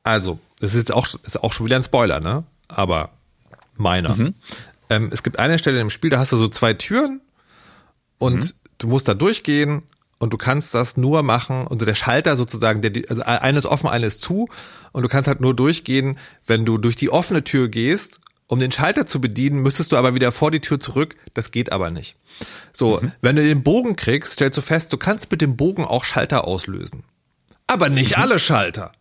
[0.08, 2.44] also, das ist jetzt auch, ist auch schon wieder ein Spoiler, ne?
[2.68, 3.10] Aber
[3.76, 4.16] meiner.
[4.16, 4.34] Mhm.
[4.90, 7.22] Ähm, es gibt eine Stelle im Spiel, da hast du so zwei Türen
[8.18, 8.52] und Mhm.
[8.80, 9.84] du musst da durchgehen
[10.20, 13.88] und du kannst das nur machen, und der Schalter sozusagen, der, also eine ist offen,
[13.88, 14.48] eine ist zu
[14.94, 16.18] und du kannst halt nur durchgehen,
[16.48, 18.20] wenn du durch die offene Tür gehst.
[18.50, 21.16] Um den Schalter zu bedienen, müsstest du aber wieder vor die Tür zurück.
[21.34, 22.16] Das geht aber nicht.
[22.72, 26.06] So, wenn du den Bogen kriegst, stellst du fest, du kannst mit dem Bogen auch
[26.06, 27.04] Schalter auslösen.
[27.68, 28.94] Aber nicht alle Schalter.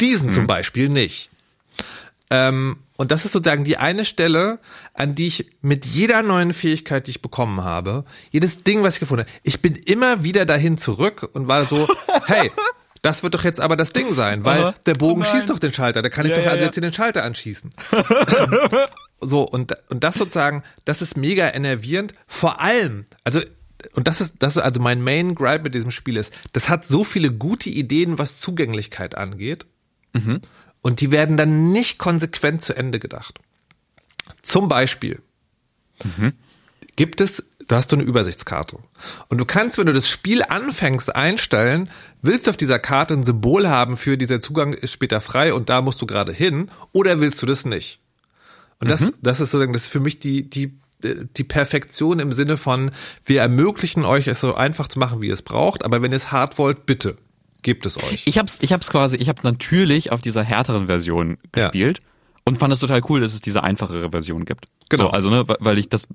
[0.00, 1.30] Diesen zum Beispiel nicht.
[2.30, 4.58] Ähm, und das ist sozusagen die eine Stelle,
[4.94, 9.00] an die ich mit jeder neuen Fähigkeit, die ich bekommen habe, jedes Ding, was ich
[9.00, 11.86] gefunden habe, ich bin immer wieder dahin zurück und war so,
[12.24, 12.50] hey,
[13.02, 14.74] das wird doch jetzt aber das Ding sein, weil Aha.
[14.86, 16.66] der Bogen Oh schießt doch den Schalter, da kann ich Ja, doch ja, also ja.
[16.66, 17.70] jetzt hier den Schalter anschießen.
[19.20, 23.40] so, und, und das sozusagen, das ist mega enervierend, vor allem, also
[23.92, 26.86] und das ist, das ist also mein Main Gripe mit diesem Spiel ist, das hat
[26.86, 29.66] so viele gute Ideen, was Zugänglichkeit angeht.
[30.80, 33.38] Und die werden dann nicht konsequent zu Ende gedacht.
[34.42, 35.20] Zum Beispiel
[36.96, 38.78] gibt es, du hast so eine Übersichtskarte.
[39.28, 41.90] Und du kannst, wenn du das Spiel anfängst einstellen,
[42.22, 45.68] willst du auf dieser Karte ein Symbol haben für dieser Zugang ist später frei und
[45.68, 48.00] da musst du gerade hin, oder willst du das nicht?
[48.78, 52.56] Und das, das ist sozusagen, das ist für mich die, die, die Perfektion im Sinne
[52.56, 52.90] von,
[53.24, 56.16] wir ermöglichen euch es so einfach zu machen, wie ihr es braucht, aber wenn ihr
[56.16, 57.16] es hart wollt, bitte,
[57.66, 58.22] gebt es euch.
[58.26, 61.64] Ich hab's, ich hab's quasi, ich habe natürlich auf dieser härteren Version Ja.
[61.64, 62.00] gespielt
[62.44, 64.66] und fand es total cool, dass es diese einfachere Version gibt.
[64.88, 65.04] Genau.
[65.06, 66.06] So, also ne, weil- weil ich das,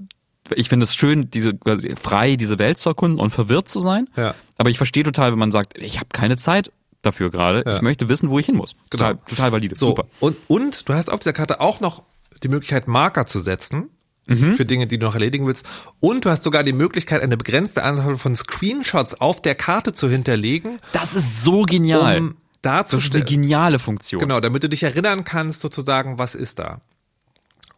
[0.56, 4.08] ich finde es schön, diese quasi frei diese Welt zu erkunden und verwirrt zu sein.
[4.16, 4.34] Ja.
[4.58, 7.64] Aber ich verstehe total, wenn man sagt, ich habe keine Zeit dafür gerade.
[7.66, 7.76] Ja.
[7.76, 8.76] Ich möchte wissen, wo ich hin muss.
[8.90, 9.26] Total, Genau.
[9.28, 9.76] total valide.
[9.76, 10.06] So, Super.
[10.22, 12.04] Und, und du hast auf dieser Karte auch noch
[12.44, 13.90] die Möglichkeit, Marker zu setzen.
[14.32, 14.56] Mhm.
[14.56, 15.66] Für Dinge, die du noch erledigen willst.
[16.00, 20.10] Und du hast sogar die Möglichkeit, eine begrenzte Anzahl von Screenshots auf der Karte zu
[20.10, 22.18] hinterlegen, Das ist so genial.
[22.18, 24.20] um das ist eine geniale Funktion.
[24.20, 26.82] Genau, damit du dich erinnern kannst, sozusagen, was ist da.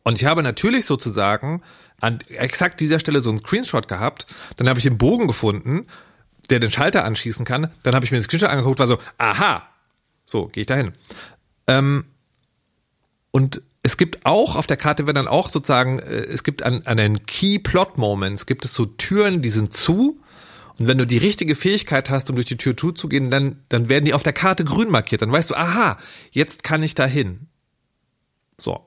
[0.03, 1.61] Und ich habe natürlich sozusagen
[2.01, 4.27] an exakt dieser Stelle so einen Screenshot gehabt.
[4.57, 5.87] Dann habe ich den Bogen gefunden,
[6.49, 7.71] der den Schalter anschießen kann.
[7.83, 9.63] Dann habe ich mir den Screenshot angeguckt, war so, aha,
[10.25, 10.91] so, gehe ich dahin.
[11.67, 12.03] Ähm,
[13.31, 16.81] und es gibt auch auf der Karte werden dann auch sozusagen, äh, es gibt an,
[16.85, 20.21] an den Key Plot Moments gibt es so Türen, die sind zu.
[20.79, 24.05] Und wenn du die richtige Fähigkeit hast, um durch die Tür zuzugehen, dann, dann werden
[24.05, 25.21] die auf der Karte grün markiert.
[25.21, 25.99] Dann weißt du, aha,
[26.31, 27.47] jetzt kann ich da hin.
[28.57, 28.83] So.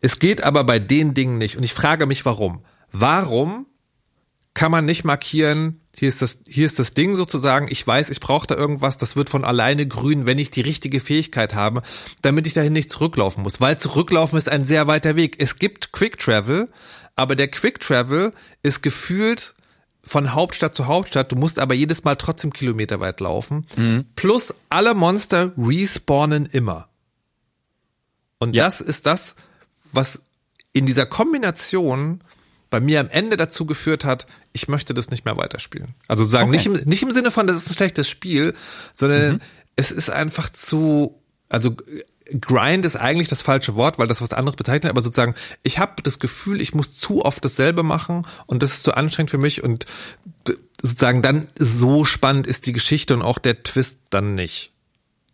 [0.00, 1.56] Es geht aber bei den Dingen nicht.
[1.56, 2.64] Und ich frage mich, warum.
[2.90, 3.66] Warum
[4.52, 8.20] kann man nicht markieren, hier ist das, hier ist das Ding sozusagen, ich weiß, ich
[8.20, 11.82] brauche da irgendwas, das wird von alleine grün, wenn ich die richtige Fähigkeit habe,
[12.22, 13.60] damit ich dahin nicht zurücklaufen muss.
[13.60, 15.36] Weil zurücklaufen ist ein sehr weiter Weg.
[15.38, 16.68] Es gibt Quick Travel,
[17.14, 19.54] aber der Quick Travel ist gefühlt
[20.02, 23.66] von Hauptstadt zu Hauptstadt, du musst aber jedes Mal trotzdem Kilometer weit laufen.
[24.16, 26.88] Plus alle Monster respawnen immer.
[28.38, 28.64] Und Ja.
[28.64, 29.36] das ist das,
[29.92, 30.22] was
[30.72, 32.24] in dieser Kombination
[32.72, 35.94] bei mir am Ende dazu geführt hat, ich möchte das nicht mehr weiterspielen.
[36.08, 36.56] Also sagen, Okay.
[36.56, 38.54] nicht, im, nicht im Sinne von, das ist ein schlechtes Spiel,
[38.92, 39.40] sondern
[39.76, 41.76] es ist einfach zu, also
[42.40, 46.02] Grind ist eigentlich das falsche Wort, weil das was anderes bezeichnet, aber sozusagen, ich habe
[46.02, 49.62] das Gefühl, ich muss zu oft dasselbe machen und das ist zu anstrengend für mich
[49.62, 49.84] und
[50.80, 54.70] sozusagen dann so spannend ist die Geschichte und auch der Twist dann nicht.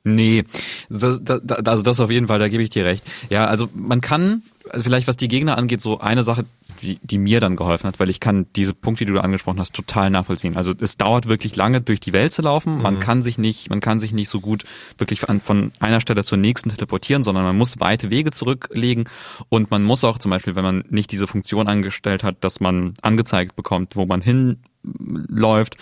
[0.04, 0.44] Nee,
[0.88, 3.04] das, das, also das auf jeden Fall, da gebe ich dir recht.
[3.28, 6.46] Ja, also man kann, also vielleicht was die Gegner angeht, so eine Sache,
[6.82, 9.74] die, die mir dann geholfen hat, weil ich kann diese Punkte, die du angesprochen hast,
[9.74, 10.56] total nachvollziehen.
[10.56, 12.82] Also es dauert wirklich lange, durch die Welt zu laufen.
[12.82, 13.00] Man mhm.
[13.00, 14.64] kann sich nicht, man kann sich nicht so gut
[14.96, 19.08] wirklich von, von einer Stelle zur nächsten teleportieren, sondern man muss weite Wege zurücklegen
[19.48, 22.94] und man muss auch zum Beispiel, wenn man nicht diese Funktion angestellt hat, dass man
[23.02, 25.76] angezeigt bekommt, wo man hinläuft,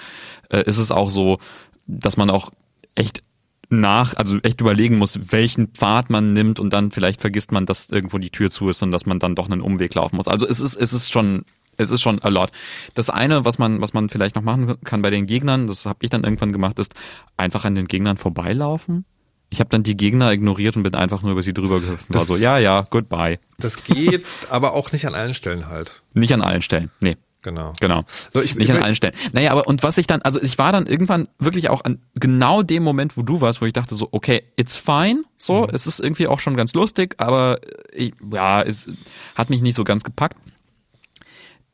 [0.50, 1.38] äh, ist es auch so,
[1.86, 2.50] dass man auch
[2.94, 3.22] echt
[3.68, 7.90] nach, also echt überlegen muss, welchen Pfad man nimmt und dann vielleicht vergisst man, dass
[7.90, 10.28] irgendwo die Tür zu ist und dass man dann doch einen Umweg laufen muss.
[10.28, 11.44] Also es ist, es ist schon,
[11.76, 12.50] es ist schon a lot.
[12.94, 15.98] Das eine, was man, was man vielleicht noch machen kann bei den Gegnern, das habe
[16.02, 16.94] ich dann irgendwann gemacht, ist
[17.36, 19.04] einfach an den Gegnern vorbeilaufen.
[19.48, 22.12] Ich habe dann die Gegner ignoriert und bin einfach nur über sie drüber gehüpft.
[22.12, 23.38] War so, ja, ja, goodbye.
[23.58, 26.02] Das geht aber auch nicht an allen Stellen halt.
[26.14, 27.16] Nicht an allen Stellen, nee.
[27.46, 27.74] Genau.
[27.78, 28.02] Genau.
[28.32, 29.14] So, ich, nicht an allen Stellen.
[29.32, 32.64] Naja, aber und was ich dann, also ich war dann irgendwann wirklich auch an genau
[32.64, 35.68] dem Moment, wo du warst, wo ich dachte so, okay, it's fine, so, mhm.
[35.72, 37.60] es ist irgendwie auch schon ganz lustig, aber
[37.92, 38.88] ich, ja, es
[39.36, 40.36] hat mich nicht so ganz gepackt.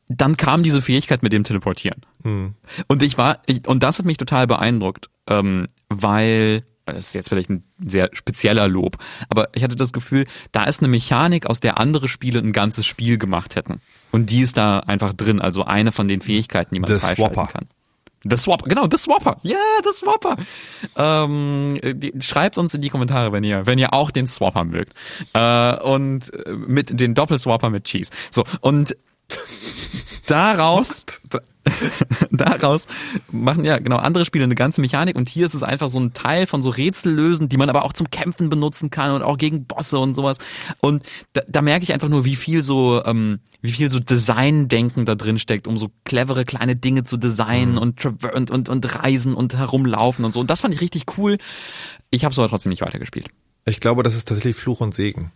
[0.09, 2.01] Dann kam diese Fähigkeit mit dem Teleportieren.
[2.21, 2.53] Mhm.
[2.87, 7.29] Und ich war, ich, und das hat mich total beeindruckt, ähm, weil das ist jetzt
[7.29, 11.61] vielleicht ein sehr spezieller Lob, aber ich hatte das Gefühl, da ist eine Mechanik, aus
[11.61, 13.81] der andere Spiele ein ganzes Spiel gemacht hätten.
[14.13, 17.33] Und die ist da einfach drin, also eine von den Fähigkeiten, die man The freischalten
[17.33, 17.51] Swapper.
[17.51, 17.67] kann.
[18.29, 19.37] The Swapper, genau, The Swapper.
[19.41, 20.37] Ja, yeah, The Swapper.
[20.95, 24.93] Ähm, die, schreibt uns in die Kommentare, wenn ihr, wenn ihr auch den Swapper mögt.
[25.33, 28.11] Äh, und äh, mit den Doppelswapper mit Cheese.
[28.29, 28.95] So, und
[30.27, 31.05] daraus,
[32.31, 32.87] daraus
[33.31, 36.13] machen ja genau andere Spiele eine ganze Mechanik und hier ist es einfach so ein
[36.13, 39.65] Teil von so Rätsellösen, die man aber auch zum Kämpfen benutzen kann und auch gegen
[39.65, 40.37] Bosse und sowas.
[40.81, 45.05] Und da, da merke ich einfach nur, wie viel so, ähm, wie viel so Design-Denken
[45.05, 47.77] da drin steckt, um so clevere kleine Dinge zu designen mhm.
[47.77, 50.39] und, und, und, und reisen und herumlaufen und so.
[50.39, 51.37] Und das fand ich richtig cool.
[52.09, 53.27] Ich habe es aber trotzdem nicht weitergespielt.
[53.65, 55.31] Ich glaube, das ist tatsächlich Fluch und Segen.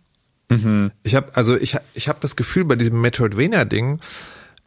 [0.50, 0.92] Mhm.
[1.02, 4.00] Ich habe also ich ich habe das Gefühl bei diesem Metroidvania Ding,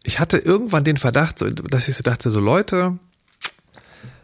[0.03, 2.97] ich hatte irgendwann den Verdacht, dass ich so dachte, so Leute,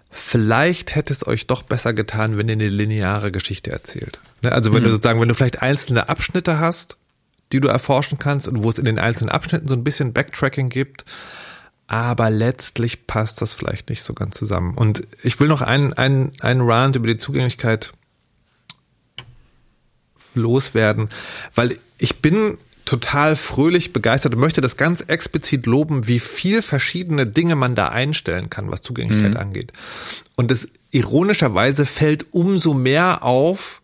[0.10, 4.20] vielleicht hätte es euch doch besser getan, wenn ihr eine lineare Geschichte erzählt.
[4.42, 4.86] Ne, also wenn mhm.
[4.86, 6.98] du sozusagen, wenn du vielleicht einzelne Abschnitte hast,
[7.52, 10.70] die du erforschen kannst und wo es in den einzelnen Abschnitten so ein bisschen Backtracking
[10.70, 11.06] gibt,
[11.88, 14.76] aber letztlich passt das vielleicht nicht so ganz zusammen.
[14.76, 17.94] Und ich will noch einen, einen, einen Rant über die Zugänglichkeit
[20.34, 21.10] loswerden,
[21.56, 22.58] weil ich bin
[22.88, 27.90] total fröhlich begeistert und möchte das ganz explizit loben, wie viel verschiedene Dinge man da
[27.90, 29.40] einstellen kann, was Zugänglichkeit mhm.
[29.40, 29.74] angeht.
[30.36, 33.82] Und es ironischerweise fällt umso mehr auf,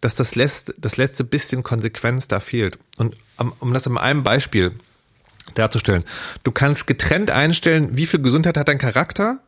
[0.00, 2.78] dass das letzte, das letzte bisschen Konsequenz da fehlt.
[2.96, 3.16] Und
[3.60, 4.72] um das an einem Beispiel
[5.54, 6.04] darzustellen,
[6.42, 9.40] du kannst getrennt einstellen, wie viel Gesundheit hat dein Charakter,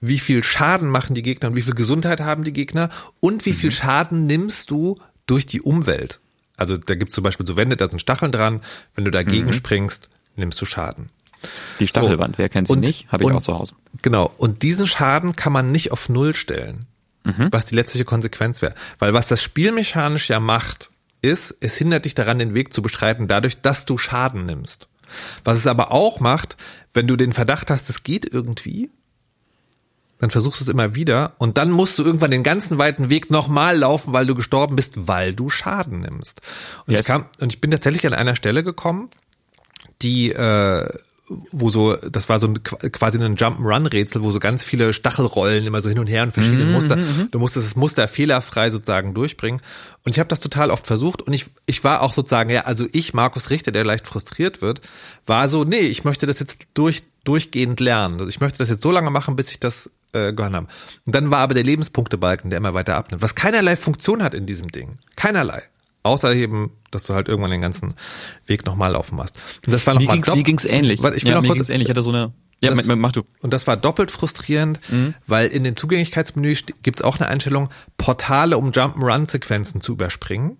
[0.00, 3.52] wie viel Schaden machen die Gegner und wie viel Gesundheit haben die Gegner und wie
[3.52, 3.74] viel mhm.
[3.74, 6.20] Schaden nimmst du durch die Umwelt.
[6.56, 8.60] Also da gibt es zum Beispiel so Wände, da sind Stacheln dran.
[8.94, 9.52] Wenn du dagegen mhm.
[9.52, 11.10] springst, nimmst du Schaden.
[11.78, 12.38] Die Stachelwand, so.
[12.38, 13.10] wer kennt sie und, nicht?
[13.12, 13.74] Habe ich und, auch zu Hause.
[14.02, 14.32] Genau.
[14.38, 16.86] Und diesen Schaden kann man nicht auf Null stellen,
[17.24, 17.48] mhm.
[17.50, 18.74] was die letztliche Konsequenz wäre.
[18.98, 20.90] Weil was das spielmechanisch ja macht,
[21.22, 24.88] ist, es hindert dich daran, den Weg zu beschreiten, dadurch, dass du Schaden nimmst.
[25.44, 26.56] Was es aber auch macht,
[26.92, 28.90] wenn du den Verdacht hast, es geht irgendwie,
[30.18, 33.30] dann versuchst du es immer wieder und dann musst du irgendwann den ganzen weiten Weg
[33.30, 36.40] nochmal laufen, weil du gestorben bist, weil du Schaden nimmst.
[36.86, 37.00] Und, yes.
[37.00, 39.10] ich, kam, und ich bin tatsächlich an einer Stelle gekommen,
[40.02, 40.88] die äh,
[41.50, 45.80] wo so, das war so ein, quasi ein Jump-Run-Rätsel, wo so ganz viele Stachelrollen immer
[45.80, 46.96] so hin und her und verschiedene mhm, Muster.
[46.96, 47.28] Mhm, mhm.
[47.32, 49.60] Du musstest das Muster fehlerfrei sozusagen durchbringen.
[50.04, 52.86] Und ich habe das total oft versucht und ich, ich war auch sozusagen, ja, also
[52.92, 54.80] ich, Markus Richter, der leicht frustriert wird,
[55.26, 58.14] war so, nee, ich möchte das jetzt durch, durchgehend lernen.
[58.14, 60.68] Also ich möchte das jetzt so lange machen, bis ich das äh, gewonnen haben.
[61.04, 64.46] Und dann war aber der Lebenspunktebalken, der immer weiter abnimmt, was keinerlei Funktion hat in
[64.46, 64.98] diesem Ding.
[65.16, 65.62] Keinerlei.
[66.02, 67.94] Außer eben, dass du halt irgendwann den ganzen
[68.46, 69.36] Weg nochmal laufen machst.
[69.66, 71.02] Und das war noch wie, ging's, wie ging's ähnlich?
[71.02, 71.86] Warte, ich will ja, noch mir kurz, ging's ähnlich.
[71.86, 73.22] Ich hatte so eine ja, das, mach du.
[73.42, 75.14] Und das war doppelt frustrierend, mhm.
[75.26, 80.56] weil in den Zugänglichkeitsmenü gibt's auch eine Einstellung, Portale um Jump'n'Run-Sequenzen zu überspringen.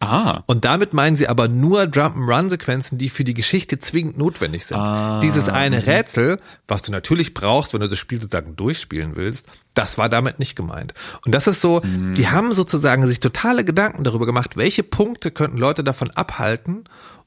[0.00, 0.42] Ah.
[0.46, 4.78] Und damit meinen sie aber nur Jump-and-Run-Sequenzen, die für die Geschichte zwingend notwendig sind.
[4.78, 5.20] Ah.
[5.20, 9.98] Dieses eine Rätsel, was du natürlich brauchst, wenn du das Spiel sozusagen durchspielen willst, das
[9.98, 10.94] war damit nicht gemeint.
[11.26, 12.14] Und das ist so, mhm.
[12.14, 16.84] die haben sozusagen sich totale Gedanken darüber gemacht, welche Punkte könnten Leute davon abhalten,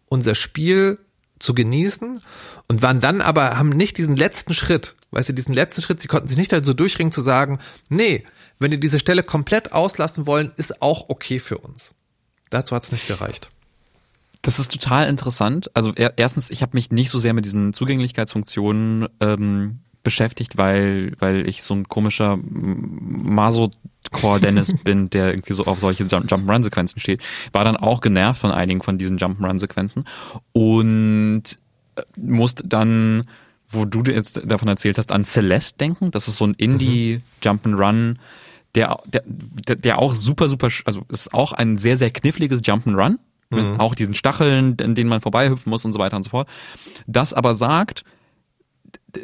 [0.09, 0.97] unser Spiel
[1.38, 2.21] zu genießen
[2.69, 6.07] und waren dann aber, haben nicht diesen letzten Schritt, weißt du, diesen letzten Schritt, sie
[6.07, 7.59] konnten sich nicht so durchringen zu sagen,
[7.89, 8.24] nee,
[8.57, 11.93] wenn die diese Stelle komplett auslassen wollen, ist auch okay für uns.
[12.53, 13.49] Dazu hat es nicht gereicht.
[14.43, 15.71] Das ist total interessant.
[15.73, 21.47] Also erstens, ich habe mich nicht so sehr mit diesen Zugänglichkeitsfunktionen ähm, beschäftigt, weil, weil
[21.47, 27.21] ich so ein komischer Maso-Core-Dennis bin, der irgendwie so auf solche Jump'n'Run-Sequenzen steht.
[27.53, 30.03] War dann auch genervt von einigen von diesen Jump'n'Run-Sequenzen
[30.51, 31.43] und
[31.95, 33.29] äh, musste dann,
[33.69, 36.11] wo du jetzt davon erzählt hast, an Celeste denken.
[36.11, 38.17] Das ist so ein Indie-Jump'n'Run,
[38.76, 43.17] der, der, der auch super, super, also ist auch ein sehr, sehr kniffliges Jump'n'Run.
[43.49, 43.80] Mit mhm.
[43.80, 46.49] auch diesen Stacheln, in denen man vorbeihüpfen muss und so weiter und so fort.
[47.05, 48.03] Das aber sagt,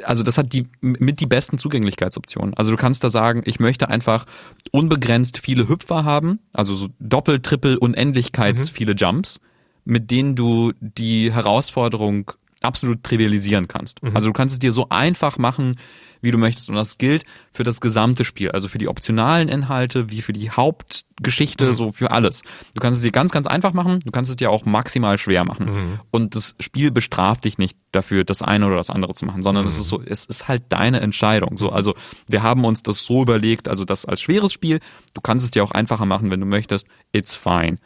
[0.04, 2.54] also das hat die mit die besten Zugänglichkeitsoptionen.
[2.54, 4.26] Also du kannst da sagen, ich möchte einfach
[4.72, 8.76] unbegrenzt viele Hüpfer haben, also so Doppel, Triple, Unendlichkeits mhm.
[8.76, 9.40] viele Jumps,
[9.86, 12.32] mit denen du die Herausforderung
[12.62, 14.04] absolut trivialisieren kannst.
[14.04, 14.16] Mhm.
[14.16, 15.76] Also du kannst es dir so einfach machen,
[16.22, 16.70] wie du möchtest.
[16.70, 20.52] Und das gilt für das gesamte Spiel, also für die optionalen Inhalte, wie für die
[20.52, 21.74] Hauptgeschichte, mhm.
[21.74, 22.42] so für alles.
[22.76, 25.46] Du kannst es dir ganz, ganz einfach machen, du kannst es dir auch maximal schwer
[25.46, 25.66] machen.
[25.66, 26.00] Mhm.
[26.12, 29.64] Und das Spiel bestraft dich nicht dafür, das eine oder das andere zu machen, sondern
[29.66, 29.70] mhm.
[29.70, 31.58] es ist so, es ist halt deine Entscheidung.
[31.58, 31.96] So, also
[32.28, 34.80] wir haben uns das so überlegt, also das als schweres Spiel,
[35.14, 37.78] du kannst es dir auch einfacher machen, wenn du möchtest, it's fine.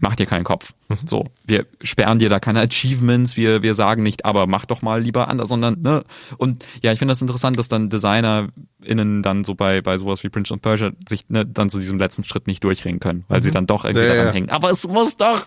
[0.00, 0.72] Mach dir keinen Kopf.
[0.88, 0.96] Mhm.
[1.06, 5.02] So, wir sperren dir da keine Achievements, wir, wir sagen nicht, aber mach doch mal
[5.02, 6.04] lieber anders, sondern, ne,
[6.38, 10.28] und ja, ich finde das interessant, dass dann DesignerInnen dann so bei, bei sowas wie
[10.28, 13.42] Prince of Persia sich ne, dann zu diesem letzten Schritt nicht durchringen können, weil mhm.
[13.42, 14.32] sie dann doch irgendwie ja, daran ja.
[14.32, 14.50] hängen.
[14.50, 15.46] Aber es muss doch,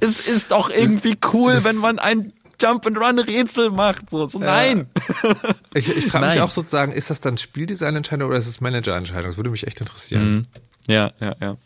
[0.00, 4.10] es ist doch irgendwie cool, das, wenn man ein Jump and Run Rätsel macht.
[4.10, 4.86] So, so nein.
[5.74, 9.30] ich ich frage mich auch sozusagen, ist das dann Spieldesign-Entscheidung oder ist es Manager-Entscheidung?
[9.30, 10.32] Das würde mich echt interessieren.
[10.32, 10.46] Mhm.
[10.86, 11.56] Ja, ja, ja.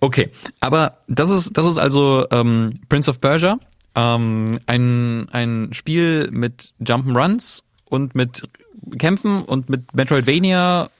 [0.00, 3.58] Okay, aber das ist das ist also ähm, Prince of Persia,
[3.94, 8.48] ähm, ein ein Spiel mit Jump'n'Runs und mit
[8.98, 10.90] Kämpfen und mit Metroidvania,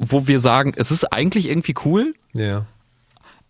[0.00, 2.14] wo wir sagen, es ist eigentlich irgendwie cool.
[2.34, 2.66] Ja.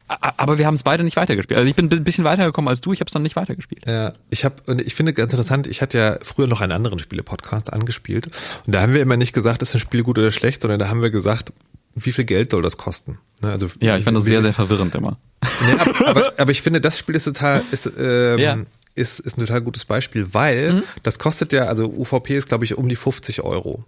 [0.07, 1.57] Aber wir haben es beide nicht weitergespielt.
[1.57, 3.87] Also ich bin ein bisschen weitergekommen als du, ich habe es dann nicht weitergespielt.
[3.87, 6.99] Ja, ich habe und ich finde ganz interessant, ich hatte ja früher noch einen anderen
[6.99, 8.27] Spiele-Podcast angespielt
[8.67, 10.89] und da haben wir immer nicht gesagt, ist ein Spiel gut oder schlecht, sondern da
[10.89, 11.55] haben wir gesagt,
[11.95, 13.19] wie viel Geld soll das kosten?
[13.43, 15.19] Ne, also ja, ich fand das sehr, sehr verwirrend immer.
[15.67, 18.57] Nee, aber, aber, aber, ich finde, das Spiel ist total, ist, ähm, ja.
[18.95, 20.83] ist, ist ein total gutes Beispiel, weil mhm.
[21.03, 23.85] das kostet ja, also UVP ist, glaube ich, um die 50 Euro.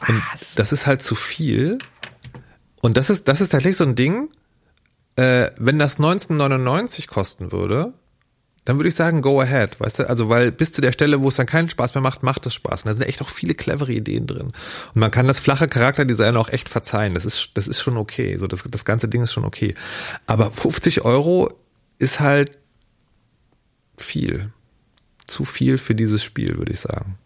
[0.00, 0.08] Was?
[0.08, 0.22] Und
[0.56, 1.78] das ist halt zu viel.
[2.82, 4.28] Und das ist, das ist tatsächlich so ein Ding,
[5.16, 7.94] äh, wenn das 1999 kosten würde,
[8.66, 11.28] dann würde ich sagen, go ahead, weißt du, also weil bis zu der Stelle, wo
[11.28, 12.82] es dann keinen Spaß mehr macht, macht es Spaß.
[12.82, 14.48] Und da sind echt auch viele clevere Ideen drin.
[14.48, 17.14] Und man kann das flache Charakterdesign auch echt verzeihen.
[17.14, 18.36] Das ist, das ist schon okay.
[18.36, 19.74] So, das, das ganze Ding ist schon okay.
[20.26, 21.48] Aber 50 Euro
[22.00, 22.58] ist halt
[23.98, 24.50] viel.
[25.28, 27.18] Zu viel für dieses Spiel, würde ich sagen.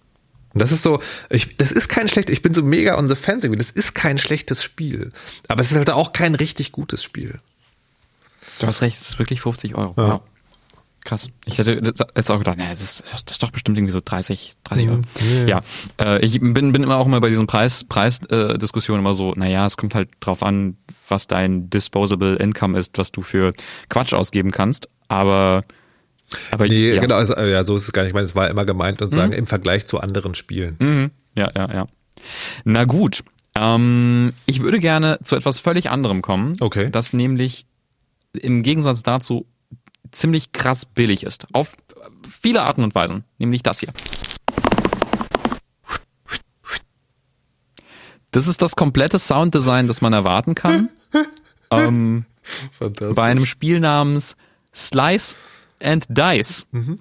[0.53, 3.15] Und das ist so, ich, das ist kein schlecht, ich bin so mega on the
[3.15, 3.65] fence irgendwie.
[3.65, 5.11] Das ist kein schlechtes Spiel.
[5.49, 7.41] Aber es ist halt auch kein richtig gutes Spiel.
[8.59, 9.95] Du hast recht, es ist wirklich 50 Euro.
[9.97, 10.09] Ja.
[10.09, 10.21] ja.
[11.05, 11.29] Krass.
[11.47, 14.55] Ich hätte jetzt auch gedacht, naja, das ist, das ist doch bestimmt irgendwie so 30,
[14.65, 15.01] 30 Euro.
[15.47, 15.61] Ja, ja.
[15.99, 19.67] Äh, ich bin, bin immer auch immer bei diesen Preis, Preisdiskussionen äh, immer so, naja,
[19.67, 20.77] es kommt halt drauf an,
[21.09, 23.53] was dein disposable income ist, was du für
[23.89, 24.89] Quatsch ausgeben kannst.
[25.09, 25.65] Aber
[26.51, 27.01] aber nee, ja.
[27.01, 28.11] genau, also, ja, so ist es gar nicht.
[28.11, 29.17] Ich meine, es war immer gemeint und mhm.
[29.17, 30.77] sagen im Vergleich zu anderen Spielen.
[30.79, 31.11] Mhm.
[31.35, 31.87] Ja, ja, ja.
[32.65, 33.25] Na gut.
[33.57, 36.57] Ähm, ich würde gerne zu etwas völlig anderem kommen.
[36.61, 36.89] Okay.
[36.91, 37.67] Das nämlich
[38.33, 39.47] im Gegensatz dazu
[40.11, 41.47] ziemlich krass billig ist.
[41.53, 41.77] Auf
[42.29, 43.25] viele Arten und Weisen.
[43.39, 43.93] Nämlich das hier.
[48.31, 50.91] Das ist das komplette Sounddesign, das man erwarten kann.
[51.71, 52.27] ähm,
[53.15, 54.37] bei einem Spiel namens
[54.75, 55.37] Slice
[55.83, 56.67] and Dice.
[56.71, 57.01] Mhm.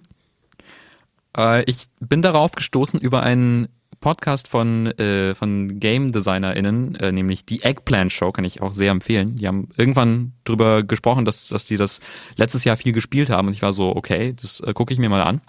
[1.37, 3.67] Äh, ich bin darauf gestoßen über einen
[3.99, 8.91] Podcast von, äh, von Game DesignerInnen, äh, nämlich die Eggplant Show, kann ich auch sehr
[8.91, 9.37] empfehlen.
[9.37, 11.99] Die haben irgendwann drüber gesprochen, dass, dass die das
[12.35, 15.09] letztes Jahr viel gespielt haben und ich war so, okay, das äh, gucke ich mir
[15.09, 15.41] mal an.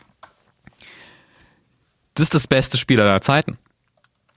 [2.15, 3.57] Das ist das beste Spiel aller Zeiten.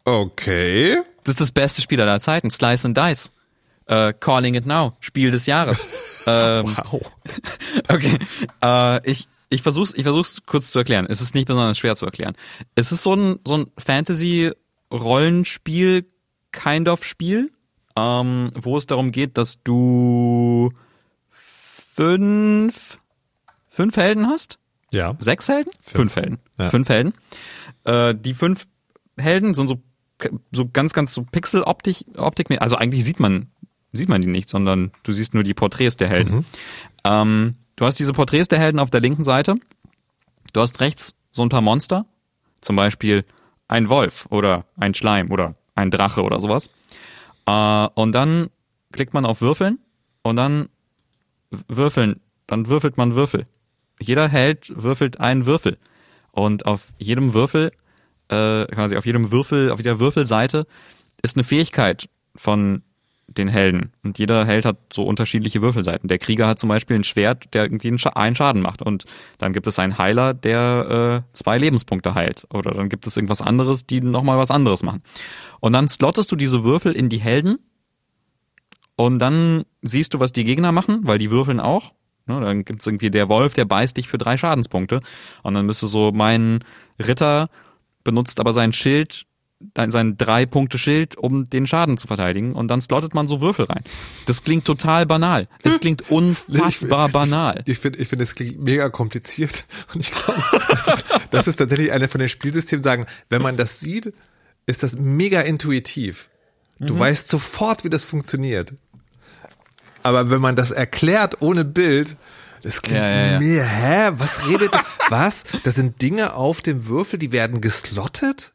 [0.05, 0.99] Okay.
[1.23, 2.51] Das ist das beste Spiel aller Zeiten.
[2.51, 3.31] Slice and Dice.
[3.89, 5.85] Uh, Calling It Now, Spiel des Jahres.
[6.25, 7.01] ähm, wow.
[7.89, 8.17] Okay,
[8.61, 11.05] äh, ich, ich versuch's, ich versuch's kurz zu erklären.
[11.07, 12.33] Es ist nicht besonders schwer zu erklären.
[12.75, 16.05] Es ist so ein, so ein Fantasy-Rollenspiel,
[16.51, 17.51] kind of Spiel,
[17.95, 20.71] ähm, wo es darum geht, dass du
[21.29, 22.99] fünf,
[23.69, 24.57] fünf Helden hast?
[24.91, 25.15] Ja.
[25.19, 25.71] Sechs Helden?
[25.81, 26.39] Fünf, fünf Helden.
[26.57, 26.69] Ja.
[26.69, 27.13] Fünf Helden.
[27.83, 28.65] Äh, die fünf
[29.17, 29.79] Helden sind so,
[30.51, 33.51] so ganz, ganz so Pixel-Optik, Optik, also eigentlich sieht man,
[33.91, 36.37] sieht man die nicht, sondern du siehst nur die Porträts der Helden.
[36.37, 36.45] Mhm.
[37.05, 39.55] Ähm, Du hast diese Porträts der Helden auf der linken Seite.
[40.53, 42.05] Du hast rechts so ein paar Monster.
[42.61, 43.25] Zum Beispiel
[43.67, 46.69] ein Wolf oder ein Schleim oder ein Drache oder sowas.
[47.45, 48.49] Äh, und dann
[48.91, 49.79] klickt man auf Würfeln
[50.21, 50.69] und dann
[51.67, 53.45] würfeln, dann würfelt man Würfel.
[53.99, 55.77] Jeder Held würfelt einen Würfel.
[56.31, 57.71] Und auf jedem Würfel
[58.29, 60.65] äh, quasi auf jedem Würfel, auf jeder Würfelseite
[61.21, 62.83] ist eine Fähigkeit von
[63.27, 63.91] den Helden.
[64.03, 66.07] Und jeder Held hat so unterschiedliche Würfelseiten.
[66.07, 68.81] Der Krieger hat zum Beispiel ein Schwert, der irgendwie einen Schaden macht.
[68.81, 69.05] Und
[69.37, 72.45] dann gibt es einen Heiler, der äh, zwei Lebenspunkte heilt.
[72.53, 75.01] Oder dann gibt es irgendwas anderes, die nochmal was anderes machen.
[75.59, 77.57] Und dann slottest du diese Würfel in die Helden.
[78.95, 81.93] Und dann siehst du, was die Gegner machen, weil die würfeln auch.
[82.25, 85.01] Ne, dann gibt's irgendwie der Wolf, der beißt dich für drei Schadenspunkte.
[85.41, 86.59] Und dann bist du so, mein
[86.99, 87.49] Ritter
[88.03, 89.25] benutzt aber sein Schild
[89.75, 93.65] sein drei Punkte Schild, um den Schaden zu verteidigen und dann slottet man so Würfel
[93.65, 93.83] rein.
[94.25, 95.47] Das klingt total banal.
[95.61, 97.61] Es klingt unfassbar ich, banal.
[97.65, 101.47] Ich, ich finde, ich finde, es klingt mega kompliziert und ich glaube, das ist, das
[101.47, 104.13] ist tatsächlich einer von den Spielsystemen, sagen, wenn man das sieht,
[104.65, 106.29] ist das mega intuitiv.
[106.79, 106.99] Du mhm.
[106.99, 108.73] weißt sofort, wie das funktioniert.
[110.01, 112.17] Aber wenn man das erklärt ohne Bild,
[112.63, 113.39] das klingt ja, ja, ja.
[113.39, 114.11] mir, hä?
[114.17, 114.71] Was redet,
[115.09, 115.43] was?
[115.63, 118.52] Das sind Dinge auf dem Würfel, die werden geslottet?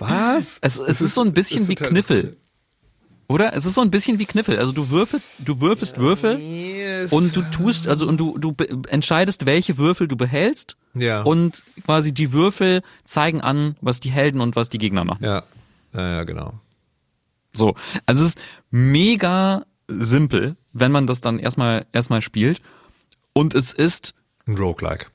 [0.00, 0.58] Was?
[0.62, 2.36] Es, es ist so ein bisschen wie Kniffel.
[3.28, 3.54] Oder?
[3.54, 4.58] Es ist so ein bisschen wie Kniffel.
[4.58, 7.12] Also du würfelst, du würfelst Würfel yes.
[7.12, 8.56] und du tust, also und du, du
[8.88, 10.76] entscheidest, welche Würfel du behältst.
[10.94, 11.22] Ja.
[11.22, 15.24] Und quasi die Würfel zeigen an, was die Helden und was die Gegner machen.
[15.24, 15.44] Ja.
[15.92, 16.54] Ja, ja, genau.
[17.52, 17.74] So.
[18.06, 18.40] Also es ist
[18.70, 22.60] mega simpel, wenn man das dann erstmal, erstmal spielt.
[23.32, 24.14] Und es ist
[24.46, 25.06] ein Roguelike.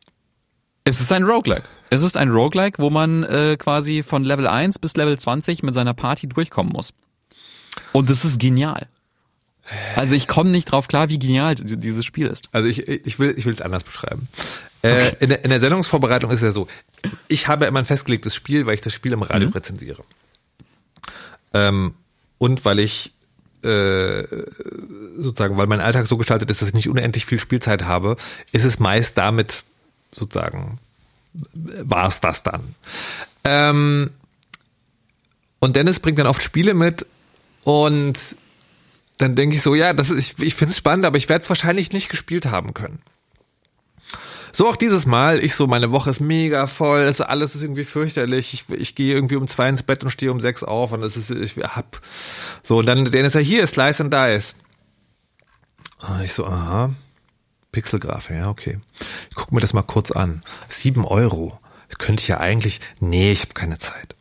[0.85, 1.63] Es ist ein Roguelike.
[1.89, 5.73] Es ist ein Roguelike, wo man äh, quasi von Level 1 bis Level 20 mit
[5.73, 6.93] seiner Party durchkommen muss.
[7.91, 8.87] Und das ist genial.
[9.95, 12.49] Also ich komme nicht drauf klar, wie genial dieses Spiel ist.
[12.51, 14.27] Also ich, ich will ich will es anders beschreiben.
[14.83, 15.17] Äh, okay.
[15.21, 16.67] In, der, in der Sendungsvorbereitung ist es ja so,
[17.27, 19.53] ich habe immer ein festgelegtes Spiel, weil ich das Spiel im Radio mhm.
[19.53, 20.03] rezensiere.
[21.53, 21.95] Ähm,
[22.37, 23.11] und weil ich
[23.63, 24.23] äh,
[25.17, 28.17] sozusagen, weil mein Alltag so gestaltet ist, dass ich nicht unendlich viel Spielzeit habe,
[28.51, 29.63] ist es meist damit
[30.13, 30.79] sozusagen
[31.53, 32.75] war es das dann.
[33.43, 34.11] Ähm,
[35.59, 37.05] und Dennis bringt dann oft Spiele mit
[37.63, 38.35] und
[39.17, 41.43] dann denke ich so, ja, das ist, ich, ich finde es spannend, aber ich werde
[41.43, 42.99] es wahrscheinlich nicht gespielt haben können.
[44.51, 47.83] So auch dieses Mal, ich so, meine Woche ist mega voll, also alles ist irgendwie
[47.83, 48.53] fürchterlich.
[48.53, 51.17] Ich, ich gehe irgendwie um zwei ins Bett und stehe um sechs auf und es
[51.17, 51.99] ist, ich hab
[52.63, 54.55] so, und dann Dennis sagt, hier, Slice and Dice.
[56.07, 56.93] Und ich so, aha.
[57.75, 58.79] Pixelgrafik, ja, okay.
[59.29, 60.43] Ich gucke mir das mal kurz an.
[60.69, 61.59] Sieben Euro.
[61.97, 62.79] könnte ich ja eigentlich.
[63.01, 64.15] Nee, ich habe keine Zeit.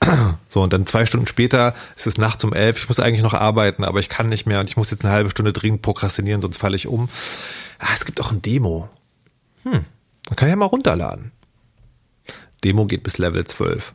[0.48, 2.76] So, und dann zwei Stunden später ist es nachts um elf.
[2.76, 5.14] Ich muss eigentlich noch arbeiten, aber ich kann nicht mehr und ich muss jetzt eine
[5.14, 7.08] halbe Stunde dringend prokrastinieren, sonst falle ich um.
[7.78, 8.90] Ah, es gibt auch ein Demo.
[9.62, 9.86] Hm,
[10.24, 11.32] dann kann ich ja mal runterladen.
[12.64, 13.94] Demo geht bis Level 12.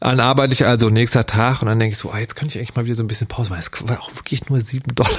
[0.00, 2.58] Dann arbeite ich also nächster Tag und dann denke ich so, ah, jetzt könnte ich
[2.58, 3.62] eigentlich mal wieder so ein bisschen Pause machen.
[3.62, 5.10] Es war auch wirklich nur sieben Dollar.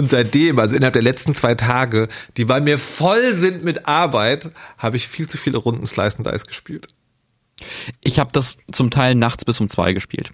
[0.00, 4.50] Und seitdem, also innerhalb der letzten zwei Tage, die bei mir voll sind mit Arbeit,
[4.78, 6.88] habe ich viel zu viele Runden Slice and Dice gespielt.
[8.02, 10.30] Ich habe das zum Teil nachts bis um zwei gespielt.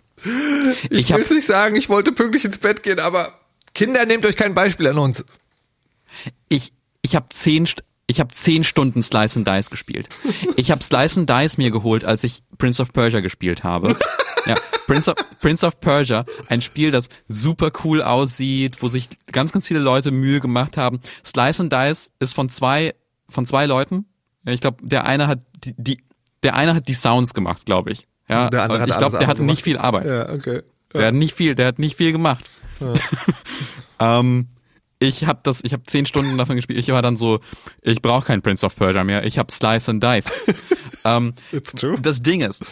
[0.89, 3.41] Ich, ich will nicht sagen, ich wollte pünktlich ins Bett gehen, aber
[3.75, 5.25] Kinder, nehmt euch kein Beispiel an uns.
[6.49, 7.69] Ich, ich habe zehn,
[8.07, 10.09] ich habe zehn Stunden Slice and Dice gespielt.
[10.57, 13.97] Ich habe Slice and Dice mir geholt, als ich Prince of Persia gespielt habe.
[14.47, 14.55] Ja,
[14.87, 19.67] Prince of, Prince of Persia, ein Spiel, das super cool aussieht, wo sich ganz, ganz
[19.67, 21.01] viele Leute Mühe gemacht haben.
[21.25, 22.95] Slice and Dice ist von zwei,
[23.29, 24.07] von zwei Leuten.
[24.45, 26.05] Ich glaube, der eine hat die, die,
[26.45, 28.07] der eine hat die Sounds gemacht, glaube ich.
[28.29, 30.07] Ja, der andere hat ich glaube, der hatte nicht viel Arbeit.
[30.07, 30.63] Ja, okay.
[30.93, 31.01] Ja.
[31.01, 32.45] Der hat nicht viel, der hat nicht viel gemacht.
[32.81, 32.95] Ja.
[34.21, 34.49] ähm,
[34.99, 36.79] ich habe das, ich habe zehn Stunden davon gespielt.
[36.79, 37.41] Ich war dann so,
[37.83, 39.25] ich brauche kein Prince of Persia mehr.
[39.25, 40.47] Ich habe Slice and Dice.
[41.05, 41.97] ähm, It's true.
[42.01, 42.65] Das Ding ist,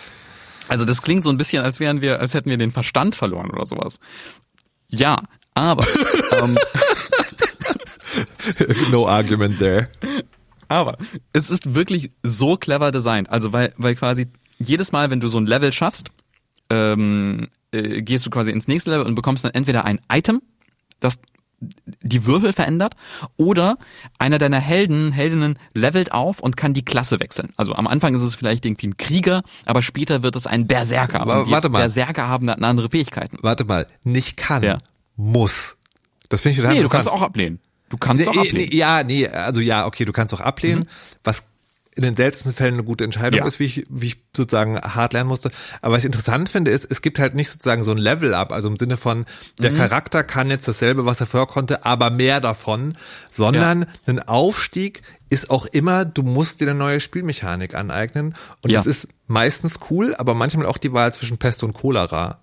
[0.68, 3.50] also das klingt so ein bisschen, als wären wir, als hätten wir den Verstand verloren
[3.50, 4.00] oder sowas.
[4.88, 5.22] Ja,
[5.54, 5.86] aber.
[6.42, 6.58] ähm,
[8.90, 9.88] no argument there.
[10.68, 10.96] Aber
[11.32, 13.28] es ist wirklich so clever designt.
[13.30, 16.08] Also weil, weil quasi jedes Mal, wenn du so ein Level schaffst,
[16.70, 20.40] ähm, äh, gehst du quasi ins nächste Level und bekommst dann entweder ein Item,
[21.00, 21.18] das
[22.02, 22.94] die Würfel verändert
[23.36, 23.76] oder
[24.18, 27.52] einer deiner Helden, Heldinnen levelt auf und kann die Klasse wechseln.
[27.56, 31.20] Also am Anfang ist es vielleicht irgendwie ein Krieger, aber später wird es ein Berserker.
[31.20, 31.80] Aber warte mal.
[31.80, 33.38] Berserker haben dann andere Fähigkeiten.
[33.42, 34.78] Warte mal, nicht kann, ja.
[35.16, 35.76] muss.
[36.28, 37.60] Das finde ich total Nee, du kannst auch ablehnen.
[37.88, 38.68] Du kannst nee, auch ablehnen.
[38.70, 40.80] Nee, ja, nee, also ja, okay, du kannst auch ablehnen.
[40.80, 40.88] Mhm.
[41.22, 41.44] Was
[41.96, 43.46] in den seltensten Fällen eine gute Entscheidung ja.
[43.46, 45.50] ist, wie ich, wie ich sozusagen hart lernen musste.
[45.80, 48.68] Aber was ich interessant finde, ist, es gibt halt nicht sozusagen so ein Level-Up, also
[48.68, 49.26] im Sinne von,
[49.60, 49.76] der mhm.
[49.76, 52.96] Charakter kann jetzt dasselbe, was er vorher konnte, aber mehr davon,
[53.30, 53.88] sondern ja.
[54.06, 58.34] ein Aufstieg ist auch immer, du musst dir eine neue Spielmechanik aneignen.
[58.62, 58.78] Und ja.
[58.78, 62.40] das ist meistens cool, aber manchmal auch die Wahl zwischen Pest und Cholera.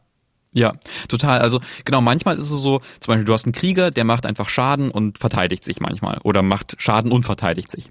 [0.54, 0.74] Ja,
[1.08, 1.40] total.
[1.40, 4.50] Also genau, manchmal ist es so, zum Beispiel du hast einen Krieger, der macht einfach
[4.50, 7.90] Schaden und verteidigt sich manchmal oder macht Schaden und verteidigt sich.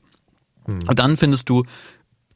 [0.66, 0.78] Hm.
[0.86, 1.64] Und dann findest du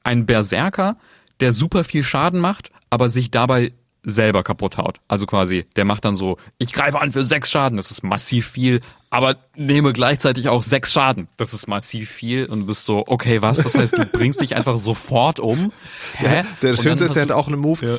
[0.03, 0.97] einen Berserker,
[1.41, 3.73] der super viel Schaden macht, aber sich dabei
[4.05, 5.01] selber kaputt haut.
[5.09, 8.47] Also quasi, der macht dann so, ich greife an für sechs Schaden, das ist massiv
[8.47, 11.29] viel, aber nehme gleichzeitig auch sechs Schaden.
[11.37, 13.59] Das ist massiv viel und du bist so, okay, was?
[13.59, 15.73] Das heißt, du bringst dich einfach sofort um.
[16.21, 17.87] Der, der Schönste ist, der hat auch einen Move.
[17.87, 17.97] Ja.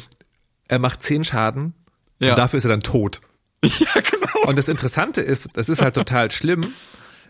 [0.68, 1.74] Er macht zehn Schaden
[2.20, 2.32] ja.
[2.32, 3.22] und dafür ist er dann tot.
[3.64, 4.48] Ja, genau.
[4.48, 6.72] Und das Interessante ist, das ist halt total schlimm,